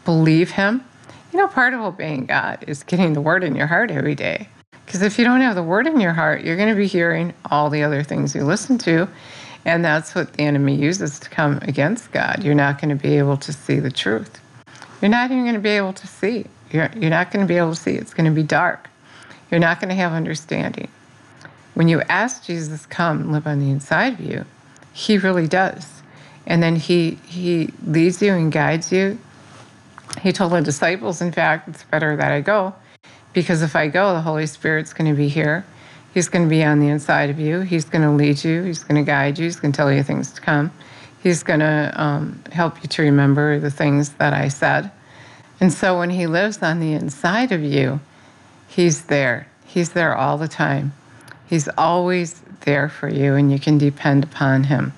Believe 0.06 0.52
Him. 0.52 0.84
You 1.32 1.40
know, 1.40 1.48
part 1.48 1.74
of 1.74 1.82
obeying 1.82 2.26
God 2.26 2.64
is 2.68 2.84
getting 2.84 3.14
the 3.14 3.22
word 3.22 3.44
in 3.44 3.56
your 3.56 3.68
heart 3.68 3.92
every 3.92 4.16
day. 4.16 4.48
Because 4.86 5.02
if 5.02 5.18
you 5.18 5.24
don't 5.24 5.42
have 5.42 5.56
the 5.56 5.64
word 5.64 5.88
in 5.88 6.00
your 6.00 6.14
heart, 6.14 6.44
you're 6.44 6.58
going 6.58 6.70
to 6.70 6.76
be 6.76 6.88
hearing 6.88 7.34
all 7.50 7.70
the 7.70 7.84
other 7.84 8.04
things 8.04 8.36
you 8.36 8.44
listen 8.44 8.78
to 8.80 9.08
and 9.66 9.86
that's 9.86 10.16
what 10.16 10.34
the 10.34 10.42
enemy 10.42 10.76
uses 10.76 11.20
to 11.20 11.30
come 11.30 11.60
against 11.62 12.12
God. 12.12 12.44
You're 12.44 12.56
not 12.56 12.82
going 12.82 12.96
to 12.96 13.02
be 13.02 13.18
able 13.18 13.38
to 13.38 13.54
see 13.54 13.80
the 13.80 13.92
truth. 13.92 14.40
You're 15.02 15.10
not 15.10 15.32
even 15.32 15.44
going 15.44 15.56
to 15.56 15.60
be 15.60 15.70
able 15.70 15.94
to 15.94 16.08
see. 16.08 16.46
You're, 16.72 16.90
you're 16.96 17.10
not 17.10 17.32
going 17.32 17.46
to 17.46 17.48
be 17.48 17.58
able 17.58 17.76
to 17.76 17.80
see. 17.80 17.94
It's 17.94 18.14
going 18.14 18.30
to 18.30 18.36
be 18.36 18.44
dark. 18.44 18.90
You're 19.50 19.60
not 19.60 19.80
going 19.80 19.90
to 19.90 19.96
have 19.96 20.14
understanding. 20.14 20.88
When 21.74 21.88
you 21.88 22.02
ask 22.02 22.44
Jesus, 22.44 22.86
come 22.86 23.32
live 23.32 23.46
on 23.48 23.60
the 23.60 23.70
inside 23.70 24.14
of 24.14 24.20
you, 24.20 24.46
he 24.94 25.18
really 25.18 25.48
does. 25.48 25.88
And 26.46 26.62
then 26.62 26.76
he, 26.76 27.20
he 27.28 27.70
leads 27.86 28.22
you 28.22 28.34
and 28.34 28.52
guides 28.52 28.92
you. 28.92 29.20
He 30.22 30.32
told 30.32 30.52
the 30.52 30.62
disciples, 30.62 31.22
in 31.22 31.32
fact, 31.32 31.70
it's 31.70 31.84
better 31.84 32.16
that 32.16 32.32
I 32.32 32.42
go 32.42 32.76
because 33.34 33.62
if 33.62 33.76
I 33.76 33.88
go, 33.88 34.14
the 34.14 34.22
Holy 34.22 34.46
Spirit's 34.46 34.94
going 34.94 35.10
to 35.10 35.16
be 35.16 35.30
here 35.30 35.66
He's 36.14 36.28
going 36.28 36.46
to 36.46 36.50
be 36.50 36.64
on 36.64 36.80
the 36.80 36.90
inside 36.90 37.30
of 37.30 37.40
you. 37.40 37.62
He's 37.62 37.86
going 37.86 38.02
to 38.02 38.12
lead 38.12 38.44
you. 38.44 38.64
He's 38.64 38.84
going 38.84 39.04
to 39.04 39.10
guide 39.10 39.38
you. 39.38 39.46
He's 39.46 39.56
going 39.56 39.72
to 39.72 39.78
tell 39.78 39.92
you 39.92 40.04
things 40.04 40.32
to 40.34 40.42
come. 40.42 40.72
He's 41.24 41.44
going 41.44 41.62
to 41.62 41.94
um, 41.96 42.44
help 42.52 42.82
you 42.82 42.90
to 42.90 43.02
remember 43.04 43.60
the 43.60 43.72
things 43.72 44.10
that 44.14 44.34
I 44.34 44.48
said. 44.50 44.92
And 45.60 45.72
so 45.72 46.00
when 46.00 46.10
He 46.10 46.28
lives 46.28 46.62
on 46.62 46.80
the 46.80 46.94
inside 46.94 47.52
of 47.52 47.62
you, 47.62 48.00
He's 48.68 49.04
there. 49.04 49.48
He's 49.66 49.92
there 49.92 50.16
all 50.16 50.38
the 50.38 50.48
time. 50.48 50.94
He's 51.48 51.70
always 51.78 52.42
there 52.62 52.90
for 52.90 53.08
you, 53.08 53.36
and 53.36 53.52
you 53.52 53.60
can 53.60 53.78
depend 53.78 54.24
upon 54.24 54.66
Him. 54.66 54.94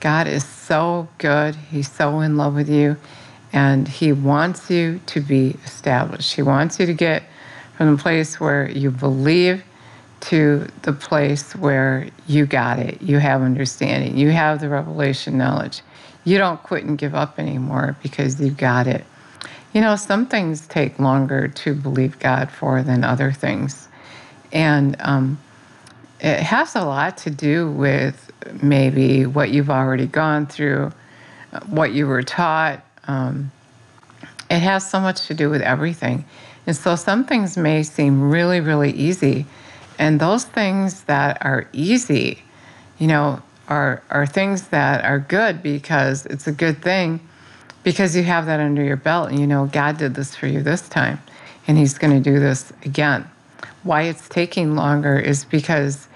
God 0.00 0.26
is 0.26 0.44
so 0.44 1.08
good. 1.18 1.54
He's 1.54 1.90
so 1.90 2.20
in 2.20 2.36
love 2.36 2.54
with 2.54 2.68
you, 2.68 2.96
and 3.52 3.86
He 3.86 4.12
wants 4.12 4.70
you 4.70 5.00
to 5.06 5.20
be 5.20 5.56
established. 5.64 6.34
He 6.34 6.42
wants 6.42 6.80
you 6.80 6.86
to 6.86 6.94
get 6.94 7.22
from 7.76 7.94
the 7.94 8.02
place 8.02 8.40
where 8.40 8.70
you 8.70 8.90
believe 8.90 9.62
to 10.20 10.66
the 10.82 10.92
place 10.92 11.54
where 11.56 12.08
you 12.26 12.46
got 12.46 12.78
it, 12.78 13.00
you 13.00 13.18
have 13.18 13.42
understanding, 13.42 14.16
you 14.16 14.30
have 14.30 14.60
the 14.60 14.68
revelation 14.68 15.38
knowledge. 15.38 15.82
You 16.24 16.38
don't 16.38 16.62
quit 16.62 16.84
and 16.84 16.98
give 16.98 17.14
up 17.14 17.38
anymore 17.38 17.96
because 18.02 18.40
you 18.40 18.50
got 18.50 18.86
it. 18.86 19.04
You 19.72 19.80
know, 19.80 19.96
some 19.96 20.26
things 20.26 20.66
take 20.66 20.98
longer 20.98 21.48
to 21.48 21.74
believe 21.74 22.18
God 22.18 22.50
for 22.50 22.82
than 22.82 23.04
other 23.04 23.32
things. 23.32 23.88
And 24.52 24.96
um, 25.00 25.38
it 26.20 26.40
has 26.40 26.74
a 26.74 26.84
lot 26.84 27.16
to 27.18 27.30
do 27.30 27.70
with 27.70 28.30
maybe 28.62 29.26
what 29.26 29.50
you've 29.50 29.70
already 29.70 30.06
gone 30.06 30.46
through, 30.46 30.92
what 31.66 31.92
you 31.92 32.06
were 32.06 32.22
taught. 32.22 32.84
Um, 33.06 33.50
it 34.50 34.58
has 34.58 34.88
so 34.88 35.00
much 35.00 35.26
to 35.26 35.34
do 35.34 35.50
with 35.50 35.62
everything. 35.62 36.24
And 36.66 36.76
so 36.76 36.96
some 36.96 37.24
things 37.24 37.56
may 37.56 37.82
seem 37.82 38.30
really, 38.30 38.60
really 38.60 38.90
easy. 38.90 39.46
And 39.98 40.20
those 40.20 40.44
things 40.44 41.02
that 41.04 41.38
are 41.40 41.68
easy, 41.72 42.42
you 42.98 43.06
know, 43.06 43.42
are, 43.68 44.02
are 44.10 44.26
things 44.26 44.68
that 44.68 45.04
are 45.04 45.18
good 45.18 45.62
because 45.62 46.26
it's 46.26 46.46
a 46.46 46.52
good 46.52 46.82
thing 46.82 47.20
because 47.82 48.16
you 48.16 48.22
have 48.22 48.46
that 48.46 48.60
under 48.60 48.82
your 48.82 48.96
belt 48.96 49.30
and 49.30 49.38
you 49.38 49.46
know 49.46 49.66
God 49.66 49.98
did 49.98 50.14
this 50.14 50.34
for 50.34 50.46
you 50.46 50.62
this 50.62 50.88
time 50.88 51.18
and 51.66 51.76
He's 51.76 51.98
going 51.98 52.14
to 52.14 52.30
do 52.30 52.40
this 52.40 52.72
again. 52.84 53.28
Why 53.82 54.02
it's 54.02 54.28
taking 54.28 54.74
longer 54.74 55.18
is 55.18 55.44
because 55.44 56.08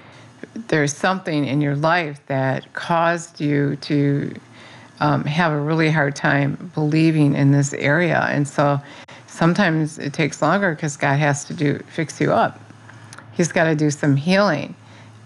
there's 0.69 0.95
something 0.95 1.45
in 1.47 1.61
your 1.61 1.77
life 1.77 2.21
that 2.27 2.73
caused 2.75 3.41
you 3.41 3.77
to 3.77 4.35
um, 5.01 5.25
have 5.25 5.53
a 5.53 5.61
really 5.61 5.91
hard 5.91 6.17
time 6.17 6.71
believing 6.75 7.35
in 7.35 7.53
this 7.53 7.73
area. 7.75 8.21
And 8.31 8.47
so 8.47 8.81
sometimes 9.27 9.99
it 9.99 10.13
takes 10.13 10.43
longer 10.43 10.75
because 10.75 10.97
God 10.97 11.19
has 11.19 11.45
to 11.47 11.55
do 11.55 11.79
fix 11.91 12.21
you 12.21 12.33
up. 12.33 12.61
He's 13.33 13.51
got 13.53 13.65
to 13.65 13.75
do 13.75 13.91
some 13.91 14.17
healing. 14.17 14.75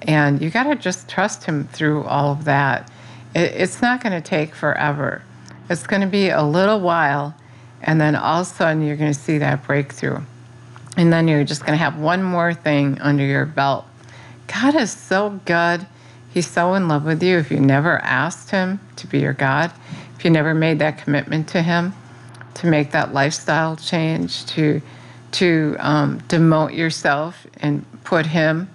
And 0.03 0.41
you 0.41 0.51
got 0.51 0.65
to 0.65 0.77
just 0.77 1.09
trust 1.09 1.45
Him 1.45 1.69
through 1.69 2.05
all 2.05 2.33
of 2.33 2.45
that. 2.45 2.91
It, 3.35 3.53
it's 3.55 3.83
not 3.83 4.03
going 4.03 4.13
to 4.13 4.27
take 4.27 4.55
forever. 4.55 5.23
It's 5.69 5.87
going 5.87 6.03
to 6.03 6.09
be 6.09 6.29
a 6.29 6.43
little 6.43 6.81
while, 6.81 7.35
and 7.83 8.01
then 8.01 8.15
all 8.15 8.43
of 8.43 8.47
a 8.47 8.51
sudden 8.51 8.87
you're 8.87 8.97
going 8.97 9.13
to 9.13 9.19
see 9.19 9.39
that 9.39 9.65
breakthrough. 9.65 10.21
And 10.97 11.13
then 11.13 11.29
you're 11.29 11.45
just 11.45 11.63
going 11.63 11.73
to 11.73 11.83
have 11.83 11.99
one 11.99 12.23
more 12.23 12.55
thing 12.55 12.99
under 13.01 13.25
your 13.25 13.45
belt. 13.45 13.85
God 14.47 14.75
is 14.77 14.93
so 14.93 15.41
good. 15.45 15.87
He's 16.33 16.47
so 16.47 16.75
in 16.75 16.89
love 16.89 17.05
with 17.05 17.23
you. 17.23 17.39
If 17.39 17.51
you 17.51 17.59
never 17.59 17.99
asked 17.99 18.51
Him 18.51 18.81
to 18.97 19.07
be 19.07 19.21
your 19.21 19.33
God, 19.33 19.73
if 20.17 20.25
you 20.25 20.31
never 20.31 20.55
made 20.55 20.79
that 20.79 20.99
commitment 20.99 21.49
to 21.49 21.63
Him, 21.63 21.95
to 22.55 22.67
make 22.67 22.93
that 22.93 23.13
lifestyle 23.13 23.77
change, 23.77 24.47
to 24.47 24.81
to 25.33 25.77
um, 25.81 26.21
demote 26.29 26.75
yourself 26.75 27.47
and 27.59 27.85
put 28.07 28.25
Him 28.25 28.71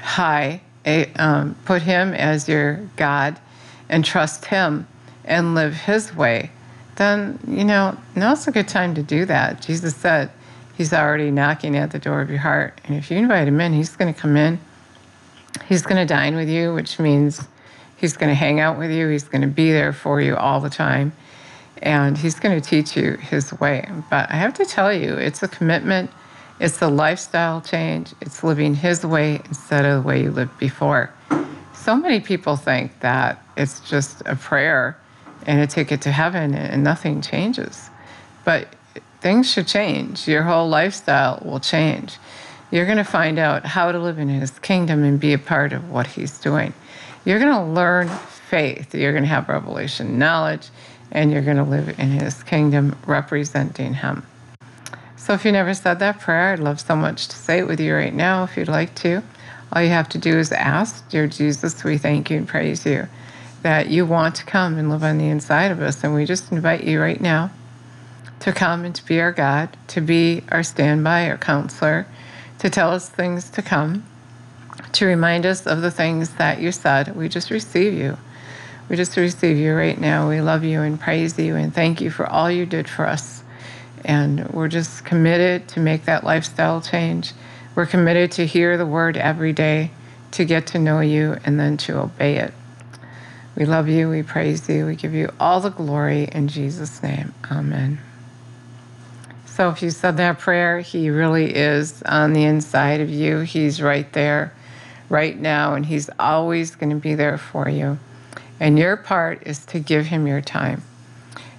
high, 0.00 0.60
um, 1.16 1.56
put 1.64 1.82
Him 1.82 2.14
as 2.14 2.48
your 2.48 2.76
God, 2.96 3.40
and 3.88 4.04
trust 4.04 4.44
Him 4.44 4.86
and 5.24 5.54
live 5.54 5.74
His 5.74 6.14
way, 6.14 6.50
then 6.96 7.40
you 7.48 7.64
know 7.64 7.96
now's 8.14 8.46
a 8.46 8.52
good 8.52 8.68
time 8.68 8.94
to 8.94 9.02
do 9.02 9.24
that. 9.24 9.60
Jesus 9.60 9.96
said 9.96 10.30
He's 10.76 10.92
already 10.92 11.30
knocking 11.30 11.76
at 11.76 11.90
the 11.90 11.98
door 11.98 12.20
of 12.20 12.30
your 12.30 12.38
heart, 12.38 12.80
and 12.84 12.96
if 12.96 13.10
you 13.10 13.16
invite 13.16 13.48
Him 13.48 13.60
in, 13.60 13.72
He's 13.72 13.96
going 13.96 14.12
to 14.12 14.20
come 14.20 14.36
in. 14.36 14.60
He's 15.66 15.82
going 15.82 15.96
to 15.96 16.06
dine 16.06 16.36
with 16.36 16.48
you, 16.48 16.72
which 16.74 16.98
means 16.98 17.40
He's 17.96 18.16
going 18.16 18.30
to 18.30 18.34
hang 18.34 18.60
out 18.60 18.78
with 18.78 18.90
you. 18.90 19.08
He's 19.08 19.24
going 19.24 19.42
to 19.42 19.48
be 19.48 19.72
there 19.72 19.92
for 19.92 20.20
you 20.20 20.36
all 20.36 20.60
the 20.60 20.70
time 20.70 21.12
and 21.82 22.16
he's 22.16 22.38
going 22.38 22.58
to 22.58 22.66
teach 22.66 22.96
you 22.96 23.16
his 23.16 23.52
way. 23.60 23.88
But 24.08 24.30
I 24.30 24.36
have 24.36 24.54
to 24.54 24.64
tell 24.64 24.92
you, 24.92 25.14
it's 25.14 25.42
a 25.42 25.48
commitment, 25.48 26.10
it's 26.62 26.80
a 26.80 26.86
lifestyle 26.86 27.60
change, 27.60 28.14
it's 28.20 28.44
living 28.44 28.76
his 28.76 29.04
way 29.04 29.40
instead 29.46 29.84
of 29.84 30.00
the 30.00 30.08
way 30.08 30.22
you 30.22 30.30
lived 30.30 30.56
before. 30.58 31.12
So 31.74 31.96
many 31.96 32.20
people 32.20 32.54
think 32.54 33.00
that 33.00 33.44
it's 33.56 33.80
just 33.80 34.22
a 34.26 34.36
prayer 34.36 34.96
and 35.44 35.60
a 35.60 35.66
ticket 35.66 36.00
to 36.02 36.12
heaven 36.12 36.54
and 36.54 36.84
nothing 36.84 37.20
changes. 37.20 37.90
But 38.44 38.68
things 39.20 39.50
should 39.50 39.66
change. 39.66 40.28
Your 40.28 40.44
whole 40.44 40.68
lifestyle 40.68 41.42
will 41.44 41.58
change. 41.58 42.18
You're 42.70 42.86
going 42.86 42.98
to 42.98 43.04
find 43.04 43.40
out 43.40 43.66
how 43.66 43.90
to 43.90 43.98
live 43.98 44.20
in 44.20 44.28
his 44.28 44.56
kingdom 44.60 45.02
and 45.02 45.18
be 45.18 45.32
a 45.32 45.38
part 45.38 45.72
of 45.72 45.90
what 45.90 46.06
he's 46.06 46.38
doing. 46.38 46.72
You're 47.24 47.40
going 47.40 47.54
to 47.54 47.72
learn 47.72 48.08
faith. 48.08 48.94
You're 48.94 49.12
going 49.12 49.24
to 49.24 49.28
have 49.28 49.48
revelation 49.48 50.16
knowledge 50.16 50.68
and 51.10 51.32
you're 51.32 51.42
going 51.42 51.56
to 51.56 51.64
live 51.64 51.98
in 51.98 52.10
his 52.12 52.40
kingdom 52.44 52.96
representing 53.04 53.94
him. 53.94 54.24
So 55.22 55.34
if 55.34 55.44
you 55.44 55.52
never 55.52 55.72
said 55.72 56.00
that 56.00 56.18
prayer, 56.18 56.52
I'd 56.52 56.58
love 56.58 56.80
so 56.80 56.96
much 56.96 57.28
to 57.28 57.36
say 57.36 57.60
it 57.60 57.68
with 57.68 57.78
you 57.78 57.94
right 57.94 58.12
now 58.12 58.42
if 58.42 58.56
you'd 58.56 58.66
like 58.66 58.92
to. 58.96 59.22
All 59.72 59.80
you 59.80 59.90
have 59.90 60.08
to 60.08 60.18
do 60.18 60.36
is 60.36 60.50
ask, 60.50 61.08
Dear 61.10 61.28
Jesus, 61.28 61.84
we 61.84 61.96
thank 61.96 62.28
you 62.28 62.38
and 62.38 62.48
praise 62.48 62.84
you 62.84 63.06
that 63.62 63.86
you 63.86 64.04
want 64.04 64.34
to 64.34 64.44
come 64.44 64.76
and 64.78 64.90
live 64.90 65.04
on 65.04 65.18
the 65.18 65.28
inside 65.28 65.70
of 65.70 65.80
us. 65.80 66.02
And 66.02 66.12
we 66.12 66.24
just 66.24 66.50
invite 66.50 66.82
you 66.82 67.00
right 67.00 67.20
now 67.20 67.52
to 68.40 68.52
come 68.52 68.84
and 68.84 68.92
to 68.96 69.06
be 69.06 69.20
our 69.20 69.30
God, 69.30 69.68
to 69.86 70.00
be 70.00 70.42
our 70.50 70.64
standby, 70.64 71.30
our 71.30 71.38
counselor, 71.38 72.04
to 72.58 72.68
tell 72.68 72.90
us 72.90 73.08
things 73.08 73.48
to 73.50 73.62
come, 73.62 74.04
to 74.90 75.06
remind 75.06 75.46
us 75.46 75.68
of 75.68 75.82
the 75.82 75.92
things 75.92 76.30
that 76.30 76.60
you 76.60 76.72
said. 76.72 77.14
We 77.14 77.28
just 77.28 77.52
receive 77.52 77.92
you. 77.92 78.18
We 78.88 78.96
just 78.96 79.16
receive 79.16 79.56
you 79.56 79.72
right 79.72 80.00
now. 80.00 80.28
We 80.28 80.40
love 80.40 80.64
you 80.64 80.82
and 80.82 80.98
praise 80.98 81.38
you 81.38 81.54
and 81.54 81.72
thank 81.72 82.00
you 82.00 82.10
for 82.10 82.26
all 82.26 82.50
you 82.50 82.66
did 82.66 82.88
for 82.88 83.06
us. 83.06 83.41
And 84.04 84.48
we're 84.50 84.68
just 84.68 85.04
committed 85.04 85.68
to 85.68 85.80
make 85.80 86.04
that 86.04 86.24
lifestyle 86.24 86.80
change. 86.80 87.32
We're 87.74 87.86
committed 87.86 88.32
to 88.32 88.46
hear 88.46 88.76
the 88.76 88.86
word 88.86 89.16
every 89.16 89.52
day, 89.52 89.90
to 90.32 90.44
get 90.44 90.66
to 90.68 90.78
know 90.78 91.00
you, 91.00 91.36
and 91.44 91.58
then 91.58 91.76
to 91.78 91.98
obey 91.98 92.36
it. 92.36 92.52
We 93.56 93.64
love 93.64 93.88
you. 93.88 94.08
We 94.08 94.22
praise 94.22 94.68
you. 94.68 94.86
We 94.86 94.96
give 94.96 95.14
you 95.14 95.30
all 95.38 95.60
the 95.60 95.70
glory 95.70 96.28
in 96.32 96.48
Jesus' 96.48 97.02
name. 97.02 97.34
Amen. 97.50 97.98
So 99.46 99.68
if 99.68 99.82
you 99.82 99.90
said 99.90 100.16
that 100.16 100.38
prayer, 100.38 100.80
He 100.80 101.10
really 101.10 101.54
is 101.54 102.02
on 102.04 102.32
the 102.32 102.44
inside 102.44 103.00
of 103.00 103.10
you. 103.10 103.40
He's 103.40 103.82
right 103.82 104.10
there, 104.12 104.52
right 105.08 105.38
now, 105.38 105.74
and 105.74 105.84
He's 105.84 106.08
always 106.18 106.74
going 106.74 106.90
to 106.90 106.96
be 106.96 107.14
there 107.14 107.36
for 107.36 107.68
you. 107.68 107.98
And 108.62 108.78
your 108.78 108.96
part 108.96 109.42
is 109.44 109.66
to 109.66 109.80
give 109.80 110.06
him 110.06 110.26
your 110.26 110.40
time, 110.40 110.82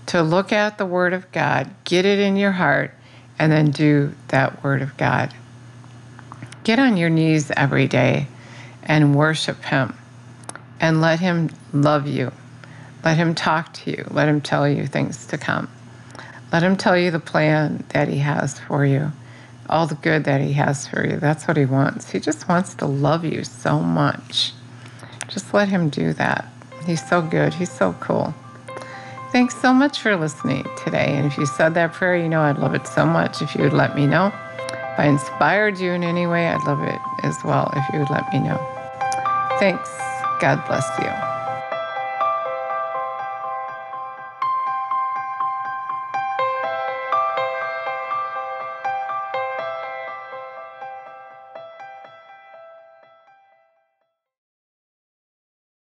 to 0.08 0.22
look 0.22 0.52
at 0.52 0.78
the 0.78 0.86
Word 0.86 1.13
of 1.13 1.32
God, 1.32 1.70
get 1.84 2.06
it 2.06 2.20
in 2.20 2.36
your 2.36 2.52
heart, 2.52 2.92
and 3.39 3.52
then 3.52 3.72
do 3.72 4.13
that 4.30 4.63
Word 4.63 4.82
of 4.82 4.96
God. 4.98 5.34
Get 6.63 6.80
on 6.80 6.98
your 6.98 7.10
knees 7.10 7.52
every 7.52 7.88
day 7.88 8.28
and 8.84 9.16
worship 9.16 9.63
Him 9.63 9.96
and 10.80 11.02
let 11.02 11.20
Him 11.20 11.50
love 11.72 12.08
you. 12.08 12.32
Let 13.04 13.18
Him 13.18 13.36
talk 13.36 13.74
to 13.74 13.92
you. 13.92 14.06
Let 14.12 14.28
Him 14.28 14.42
tell 14.42 14.68
you 14.68 14.86
things 14.88 15.26
to 15.28 15.38
come. 15.38 15.70
Let 16.52 16.63
Him 16.63 16.78
tell 16.78 16.98
you 16.98 17.12
the 17.12 17.20
plan 17.20 17.84
that 17.89 18.08
He 18.08 18.20
has 18.20 18.60
for 18.60 18.86
you, 18.86 19.12
all 19.70 19.88
the 19.88 19.96
good 19.96 20.26
that 20.26 20.42
He 20.42 20.54
has 20.54 20.88
for 20.88 21.06
you. 21.06 21.18
That's 21.18 21.48
what 21.48 21.58
He 21.58 21.66
wants. 21.66 22.12
He 22.12 22.20
just 22.20 22.48
wants 22.48 22.76
to 22.76 22.86
love 22.86 23.26
you 23.26 23.44
so 23.44 23.80
much. 23.80 24.54
Just 25.28 25.54
let 25.54 25.70
Him 25.70 25.89
do 25.89 26.13
that. 26.13 26.48
He's 26.86 27.08
so 27.08 27.22
good. 27.22 27.54
He's 27.54 27.72
so 27.72 27.94
cool. 28.00 28.34
Thanks 29.34 29.60
so 29.60 29.74
much 29.74 30.00
for 30.00 30.15
listening 30.15 30.63
today. 30.78 31.17
And 31.17 31.26
if 31.26 31.39
you 31.39 31.48
said 31.48 31.74
that 31.74 31.91
prayer, 31.93 32.15
you 32.15 32.30
know 32.30 32.41
I'd 32.41 32.60
love 32.60 32.76
it 32.76 32.86
so 32.86 33.04
much 33.04 33.41
if 33.41 33.56
you 33.56 33.63
would 33.63 33.74
let 33.74 33.96
me 33.96 34.06
know. 34.06 34.28
If 34.28 35.00
I 35.00 35.08
inspired 35.08 35.80
you 35.80 35.91
in 35.91 36.04
any 36.04 36.28
way, 36.28 36.50
I'd 36.50 36.63
love 36.67 36.84
it 36.84 37.02
as 37.24 37.43
well 37.43 37.74
if 37.76 37.84
you 37.91 37.98
would 37.98 38.12
let 38.12 38.32
me 38.32 38.38
know. 38.38 38.58
Thanks. 39.58 39.89
God 40.39 40.63
bless 40.67 40.88
you. 41.00 41.33